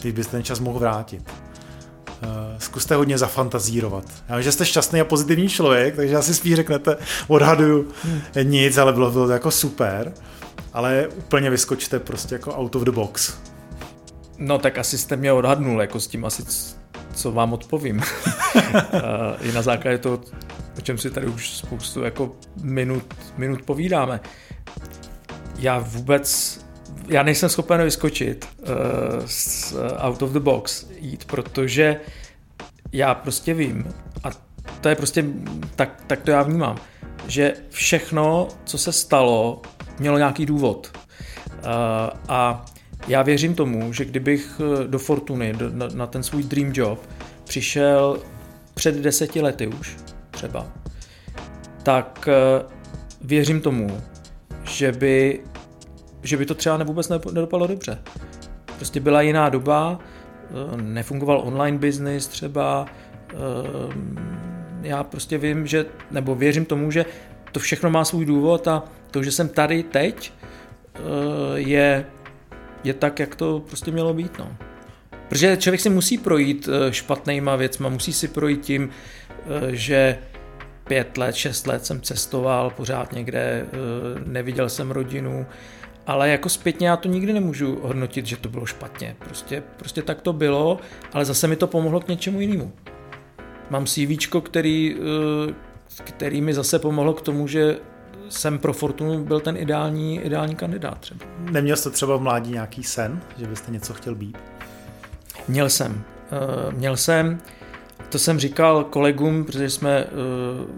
[0.00, 1.22] když byste ten čas mohl vrátit.
[2.22, 4.04] Uh, zkuste hodně zafantazírovat.
[4.28, 6.96] Já vím, že jste šťastný a pozitivní člověk, takže asi spíš řeknete,
[7.28, 8.20] odhaduju hmm.
[8.42, 10.12] nic, ale bylo to jako super
[10.74, 13.38] ale úplně vyskočte prostě jako out of the box.
[14.38, 16.44] No tak asi jste mě odhadnul, jako s tím asi,
[17.14, 18.02] co vám odpovím.
[19.40, 20.20] I na základě toho,
[20.78, 24.20] o čem si tady už spoustu jako minut, minut povídáme.
[25.58, 26.60] Já vůbec,
[27.08, 28.66] já nejsem schopen vyskočit uh,
[29.26, 32.00] z out of the box jít, protože
[32.92, 34.30] já prostě vím, a
[34.80, 35.24] to je prostě,
[35.76, 36.76] tak, tak to já vnímám,
[37.28, 39.62] že všechno, co se stalo,
[39.98, 40.98] mělo nějaký důvod.
[41.50, 42.64] Eh, a
[43.08, 45.54] já věřím tomu, že kdybych eh, do Fortuny,
[45.94, 47.08] na, ten svůj dream job,
[47.44, 48.18] přišel
[48.74, 49.96] před deseti lety už
[50.30, 50.66] třeba,
[51.82, 52.64] tak eh,
[53.22, 54.00] věřím tomu,
[54.64, 55.40] že by,
[56.22, 57.98] že by to třeba vůbec nedopadlo dobře.
[58.76, 59.98] Prostě byla jiná doba,
[60.76, 62.86] nefungoval online business třeba,
[64.82, 67.04] já prostě vím, že, nebo věřím tomu, že
[67.54, 70.32] to všechno má svůj důvod a to, že jsem tady teď,
[70.94, 71.00] eh,
[71.54, 72.06] je,
[72.84, 74.38] je tak, jak to prostě mělo být.
[74.38, 74.56] No.
[75.28, 80.18] Protože člověk si musí projít eh, špatnýma věcma, musí si projít tím, eh, že
[80.88, 83.66] pět let, šest let jsem cestoval pořád někde,
[84.26, 85.46] neviděl jsem rodinu,
[86.06, 89.16] ale jako zpětně já to nikdy nemůžu hodnotit, že to bylo špatně.
[89.18, 90.78] Prostě, prostě tak to bylo,
[91.12, 92.72] ale zase mi to pomohlo k něčemu jinému.
[93.70, 94.96] Mám CV, který,
[96.04, 97.76] který mi zase pomohlo k tomu, že
[98.28, 101.20] jsem pro Fortunu byl ten ideální, ideální kandidát třeba.
[101.38, 104.38] Neměl jste třeba v mládí nějaký sen, že byste něco chtěl být?
[105.48, 105.92] Měl jsem.
[105.92, 107.38] Uh, měl jsem,
[108.08, 110.70] to jsem říkal kolegům, protože jsme uh,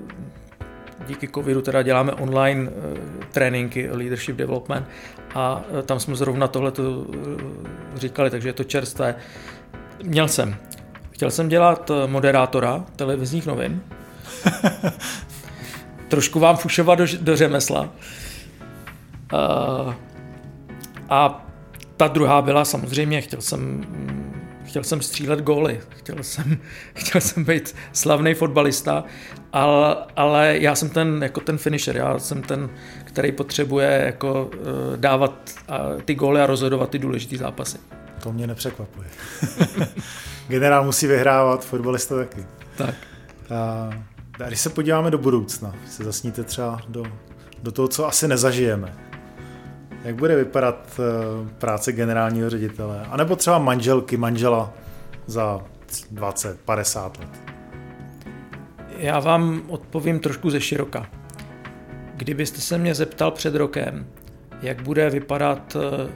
[1.07, 2.99] díky covidu teda děláme online uh,
[3.33, 4.87] tréninky leadership development
[5.35, 6.73] a tam jsme zrovna tohle
[7.95, 9.15] říkali, takže je to čerstvé.
[10.03, 10.57] Měl jsem.
[11.11, 13.81] Chtěl jsem dělat moderátora televizních novin.
[16.09, 17.89] trošku vám fušovat do, do řemesla.
[19.33, 19.95] Uh,
[21.09, 21.47] a
[21.97, 23.85] ta druhá byla samozřejmě, chtěl jsem,
[24.65, 26.59] chtěl jsem střílet góly, chtěl jsem,
[26.95, 29.05] chtěl jsem být slavný fotbalista,
[29.53, 32.71] ale, ale já jsem ten, jako ten finisher, já jsem ten,
[33.05, 35.51] který potřebuje jako uh, dávat
[36.05, 37.79] ty góly a rozhodovat ty důležité zápasy.
[38.23, 39.09] To mě nepřekvapuje.
[40.49, 42.47] Generál musí vyhrávat, fotbalista taky.
[42.77, 42.95] Tak.
[43.87, 43.95] Uh,
[44.45, 47.05] a když se podíváme do budoucna, se zasníte třeba do,
[47.63, 48.95] do toho, co asi nezažijeme,
[50.05, 53.07] jak bude vypadat eh, práce generálního ředitele?
[53.11, 54.73] A nebo třeba manželky, manžela
[55.27, 55.61] za
[56.11, 57.29] 20, 50 let?
[58.99, 61.07] Já vám odpovím trošku ze široka.
[62.15, 64.07] Kdybyste se mě zeptal před rokem,
[64.63, 66.13] jak bude vypadat eh,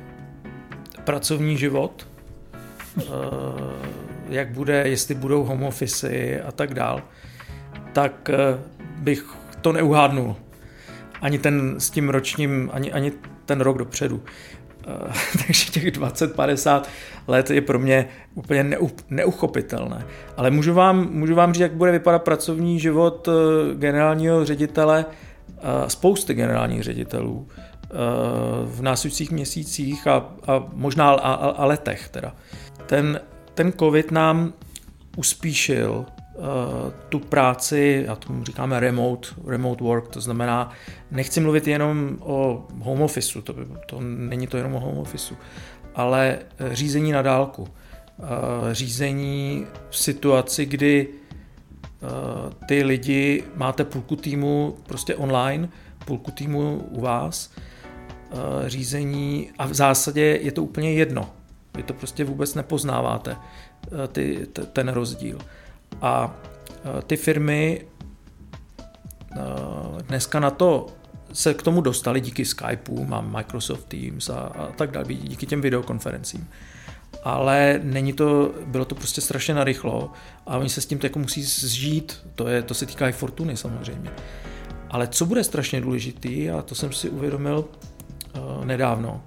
[1.05, 2.09] pracovní život,
[2.99, 3.03] eh,
[4.29, 7.03] jak bude, jestli budou home office a tak dál,
[7.93, 8.59] tak eh,
[8.97, 9.25] bych
[9.61, 10.37] to neuhádnul.
[11.21, 13.13] Ani ten s tím ročním, ani, ani
[13.47, 14.23] ten rok dopředu.
[14.87, 15.13] Eh,
[15.47, 16.83] takže těch 20-50
[17.29, 20.07] let je pro mě úplně neu, neuchopitelné.
[20.37, 25.05] Ale můžu vám, můžu vám říct, jak bude vypadat pracovní život eh, generálního ředitele,
[25.87, 27.49] spousty generálních ředitelů
[28.65, 32.09] v následujících měsících a, a možná a, a, letech.
[32.09, 32.35] Teda.
[32.87, 33.21] Ten,
[33.55, 34.53] ten covid nám
[35.17, 36.07] uspíšil
[37.09, 40.71] tu práci, a tomu říkáme remote, remote work, to znamená,
[41.11, 43.55] nechci mluvit jenom o home office, to,
[43.87, 45.35] to není to jenom o home office,
[45.95, 47.69] ale eh, řízení na dálku.
[48.73, 51.09] řízení v situaci, kdy
[52.69, 55.69] ty lidi, máte půlku týmu prostě online,
[56.05, 57.51] půlku týmu u vás,
[58.67, 61.31] řízení a v zásadě je to úplně jedno.
[61.77, 63.37] Vy to prostě vůbec nepoznáváte,
[64.13, 65.39] ty, ten rozdíl.
[66.03, 66.35] A
[67.07, 67.87] ty firmy
[70.09, 70.87] dneska na to
[71.33, 75.61] se k tomu dostali díky Skypeu, mám Microsoft Teams a, a tak dále, díky těm
[75.61, 76.49] videokonferencím.
[77.25, 80.13] Ale není to, bylo to prostě strašně narychlo
[80.47, 83.57] a oni se s tím jako musí zžít, to, je, to se týká i Fortuny
[83.57, 84.11] samozřejmě.
[84.91, 87.65] Ale co bude strašně důležitý, a to jsem si uvědomil
[88.35, 89.23] uh, nedávno,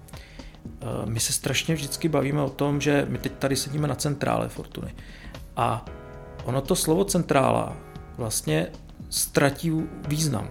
[0.65, 4.49] uh, my se strašně vždycky bavíme o tom, že my teď tady sedíme na centrále
[4.49, 4.95] Fortuny.
[5.55, 5.85] A
[6.43, 7.77] ono to slovo centrála
[8.17, 8.67] vlastně
[9.09, 9.71] ztratí
[10.07, 10.49] význam.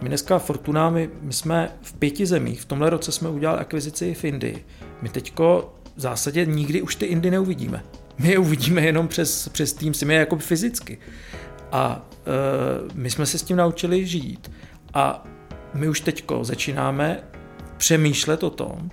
[0.00, 4.14] My dneska Fortuna, my, my jsme v pěti zemích, v tomhle roce jsme udělali akvizici
[4.14, 4.66] v Indii.
[5.02, 7.84] My teďko v zásadě nikdy už ty Indy neuvidíme.
[8.18, 10.98] My je uvidíme jenom přes, přes tým, je jako fyzicky.
[11.72, 14.50] A e, my jsme se s tím naučili žít.
[14.94, 15.24] A
[15.74, 17.22] my už teďko začínáme
[17.76, 18.90] přemýšlet o tom,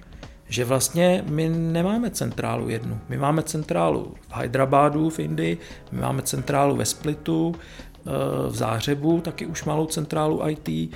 [0.50, 3.00] že vlastně my nemáme centrálu jednu.
[3.10, 5.58] My máme centrálu v Hyderabadu v Indii,
[5.92, 7.56] my máme centrálu ve Splitu,
[8.50, 10.90] v Zářebu, taky už malou centrálu IT, eh,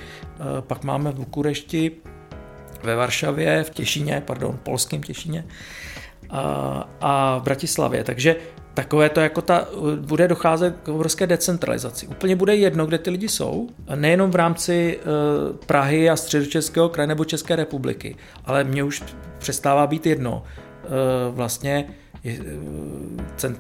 [0.62, 1.92] pak máme v Bukurešti,
[2.84, 5.46] ve Varšavě, v Těšíně, pardon, polském Těšíně
[6.30, 8.04] a, a v Bratislavě.
[8.04, 8.36] Takže
[8.74, 12.08] takové to jako ta, bude docházet k obrovské decentralizaci.
[12.08, 17.08] Úplně bude jedno, kde ty lidi jsou, nejenom v rámci uh, Prahy a středočeského kraje
[17.08, 18.16] nebo České republiky,
[18.46, 19.04] ale mně už
[19.38, 21.88] přestává být jedno uh, vlastně
[22.26, 22.40] Eh,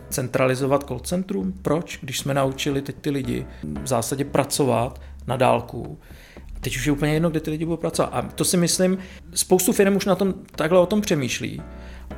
[0.09, 1.53] centralizovat call centrum.
[1.62, 1.99] Proč?
[2.01, 5.99] Když jsme naučili teď ty lidi v zásadě pracovat na dálku,
[6.64, 8.09] Teď už je úplně jedno, kde ty lidi budou pracovat.
[8.14, 8.97] A to si myslím,
[9.34, 11.62] spoustu firm už na tom takhle o tom přemýšlí.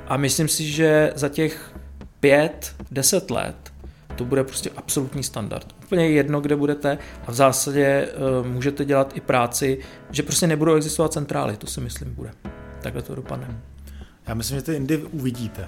[0.08, 1.76] A myslím si, že za těch
[2.24, 3.56] pět, deset let
[4.16, 5.76] to bude prostě absolutní standard.
[5.84, 6.98] Úplně jedno, kde budete
[7.28, 8.08] a v zásadě
[8.42, 9.80] uh, můžete dělat i práci,
[10.12, 12.32] že prostě nebudou existovat centrály, to si myslím bude.
[12.82, 13.62] Takhle to dopadne.
[14.28, 15.66] Já myslím, že ty Indy uvidíte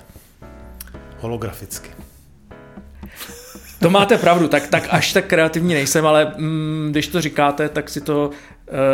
[1.20, 1.90] holograficky.
[3.80, 7.90] To máte pravdu, tak, tak až tak kreativní nejsem, ale mm, když to říkáte, tak
[7.90, 8.32] si to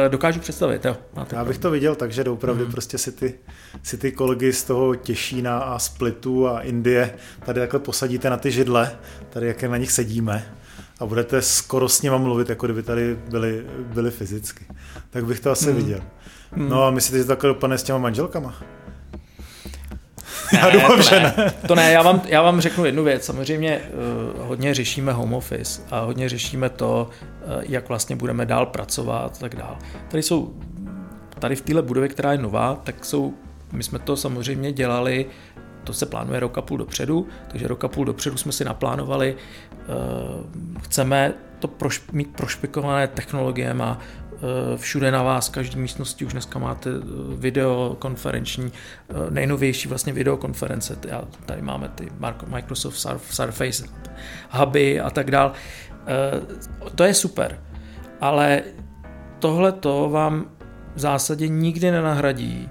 [0.10, 0.86] dokážu představit.
[0.86, 2.72] Jo, máte Já bych to viděl tak, že opravdu mm.
[2.72, 3.34] prostě si ty,
[3.84, 7.14] si ty kolegy z toho Těšína a Splitu a Indie
[7.46, 8.98] tady takhle posadíte na ty židle,
[9.30, 10.56] tady jak na nich sedíme
[11.00, 14.66] a budete skoro s nima mluvit, jako kdyby tady byli, byli fyzicky.
[15.10, 15.76] Tak bych to asi mm.
[15.76, 16.00] viděl.
[16.56, 16.70] Mm.
[16.70, 18.56] No a myslíte, že to takhle dopadne s těma manželkama?
[20.54, 21.54] Ne, já doufám, to že ne.
[21.68, 23.26] To ne, já vám, já vám řeknu jednu věc.
[23.26, 28.66] Samozřejmě uh, hodně řešíme home office a hodně řešíme to, uh, jak vlastně budeme dál
[28.66, 29.78] pracovat a tak dál.
[30.08, 30.54] Tady jsou,
[31.40, 33.34] tady v téhle budově, která je nová, tak jsou,
[33.72, 35.26] my jsme to samozřejmě dělali
[35.84, 39.36] to se plánuje rok a půl dopředu, takže rok a půl dopředu jsme si naplánovali,
[39.72, 43.98] uh, chceme to proš, mít prošpikované technologiemi a
[44.78, 46.26] všude na vás, každé místnosti.
[46.26, 47.02] Už dneska máte eh,
[47.36, 48.72] videokonferenční,
[49.10, 50.98] eh, nejnovější vlastně videokonference,
[51.46, 52.12] tady máme ty
[52.48, 53.84] Microsoft Surface
[54.50, 55.54] huby a tak dál.
[56.96, 57.60] To je super,
[58.22, 58.64] ale
[59.40, 60.46] tohle to vám
[60.96, 62.70] v zásadě nikdy nenahradí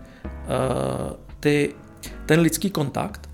[1.40, 1.74] ty,
[2.26, 3.30] ten lidský kontakt.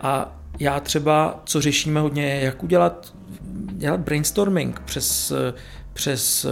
[0.00, 3.14] A já třeba, co řešíme hodně, jak udělat
[3.72, 5.32] dělat brainstorming přes,
[5.92, 6.46] přes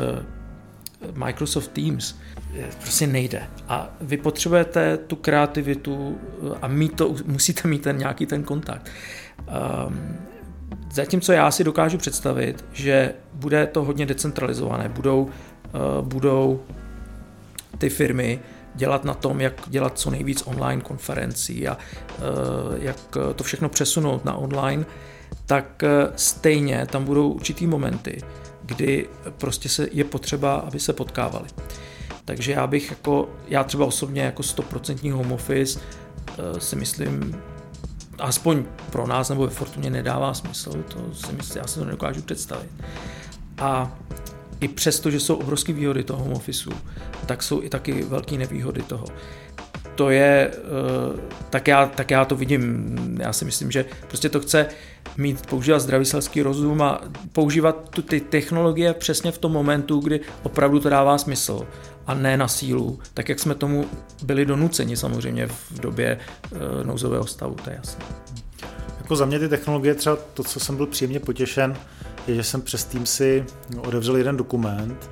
[1.14, 2.14] Microsoft Teams
[2.80, 3.42] prostě nejde.
[3.68, 6.18] A vy potřebujete tu kreativitu
[6.62, 8.90] a mít to, musíte mít ten nějaký ten kontakt.
[9.88, 10.16] Um,
[10.92, 16.62] zatímco já si dokážu představit, že bude to hodně decentralizované, budou, uh, budou
[17.78, 18.40] ty firmy
[18.74, 22.96] dělat na tom, jak dělat co nejvíc online konferencí a uh, jak
[23.34, 24.84] to všechno přesunout na online,
[25.46, 25.82] tak
[26.16, 28.22] stejně tam budou určitý momenty,
[28.74, 29.08] kdy
[29.38, 31.48] prostě se je potřeba, aby se potkávali.
[32.24, 35.80] Takže já bych jako, já třeba osobně jako 100% home office
[36.28, 37.42] eh, si myslím,
[38.18, 42.22] aspoň pro nás nebo ve Fortuně nedává smysl, to si myslím, já si to nedokážu
[42.22, 42.70] představit.
[43.58, 43.98] A
[44.60, 46.72] i přesto, že jsou obrovské výhody toho home officeu,
[47.26, 49.04] tak jsou i taky velké nevýhody toho
[50.00, 54.40] to je, eh, tak já, tak já to vidím, já si myslím, že prostě to
[54.40, 54.66] chce
[55.16, 57.00] mít, používat zdravý selský rozum a
[57.32, 61.66] používat tu, ty technologie přesně v tom momentu, kdy opravdu to dává smysl
[62.06, 63.86] a ne na sílu, tak jak jsme tomu
[64.22, 66.18] byli donuceni samozřejmě v době
[66.52, 68.04] uh, nouzového stavu, to je jasné.
[68.98, 71.76] Jako za mě ty technologie, třeba to, co jsem byl příjemně potěšen,
[72.26, 73.44] je, že jsem přes tým si
[73.78, 75.10] odevřel jeden dokument,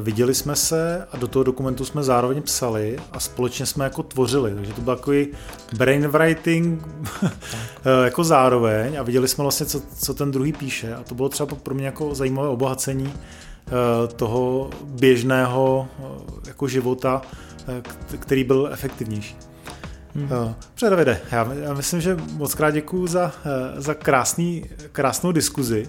[0.00, 4.54] Viděli jsme se a do toho dokumentu jsme zároveň psali a společně jsme jako tvořili,
[4.54, 5.28] takže to byl takový
[5.76, 6.82] brainwriting
[8.04, 11.56] jako zároveň a viděli jsme vlastně, co, co ten druhý píše a to bylo třeba
[11.62, 13.12] pro mě jako zajímavé obohacení
[14.16, 15.88] toho běžného
[16.46, 17.22] jako života,
[18.18, 19.36] který byl efektivnější.
[20.14, 20.28] Hmm.
[20.28, 23.32] Dobře, Davide, já, já myslím, že moc krát děkuju za,
[23.76, 25.88] za krásný, krásnou diskuzi.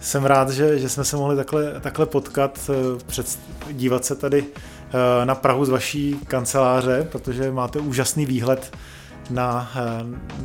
[0.00, 3.38] Jsem rád, že, že jsme se mohli takhle, takhle potkat, uh, před,
[3.72, 4.48] dívat se tady uh,
[5.24, 8.76] na Prahu z vaší kanceláře, protože máte úžasný výhled
[9.30, 9.72] na,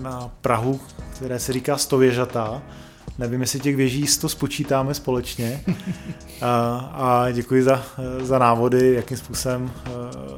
[0.01, 0.79] na Prahu,
[1.15, 2.61] které se říká Stověžatá.
[3.17, 5.63] Nevím, jestli těch věží 100 spočítáme společně.
[6.41, 7.83] A, a děkuji za,
[8.21, 9.71] za návody, jakým způsobem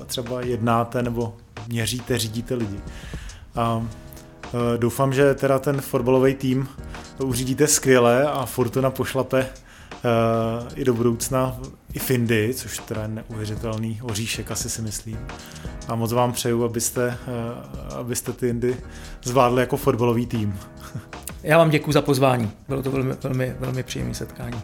[0.05, 1.37] třeba jednáte nebo
[1.67, 2.79] měříte, řídíte lidi.
[3.55, 3.87] A
[4.77, 6.67] doufám, že teda ten fotbalový tým
[7.23, 9.47] uřídíte skvěle a Fortuna pošlape
[10.75, 11.57] i do budoucna
[11.93, 15.17] i Findy, což teda je neuvěřitelný oříšek, asi si myslím.
[15.87, 17.17] A moc vám přeju, abyste,
[17.99, 18.77] abyste ty Indy
[19.23, 20.59] zvládli jako fotbalový tým.
[21.43, 22.51] Já vám děkuji za pozvání.
[22.67, 24.61] Bylo to velmi, velmi, velmi příjemné setkání.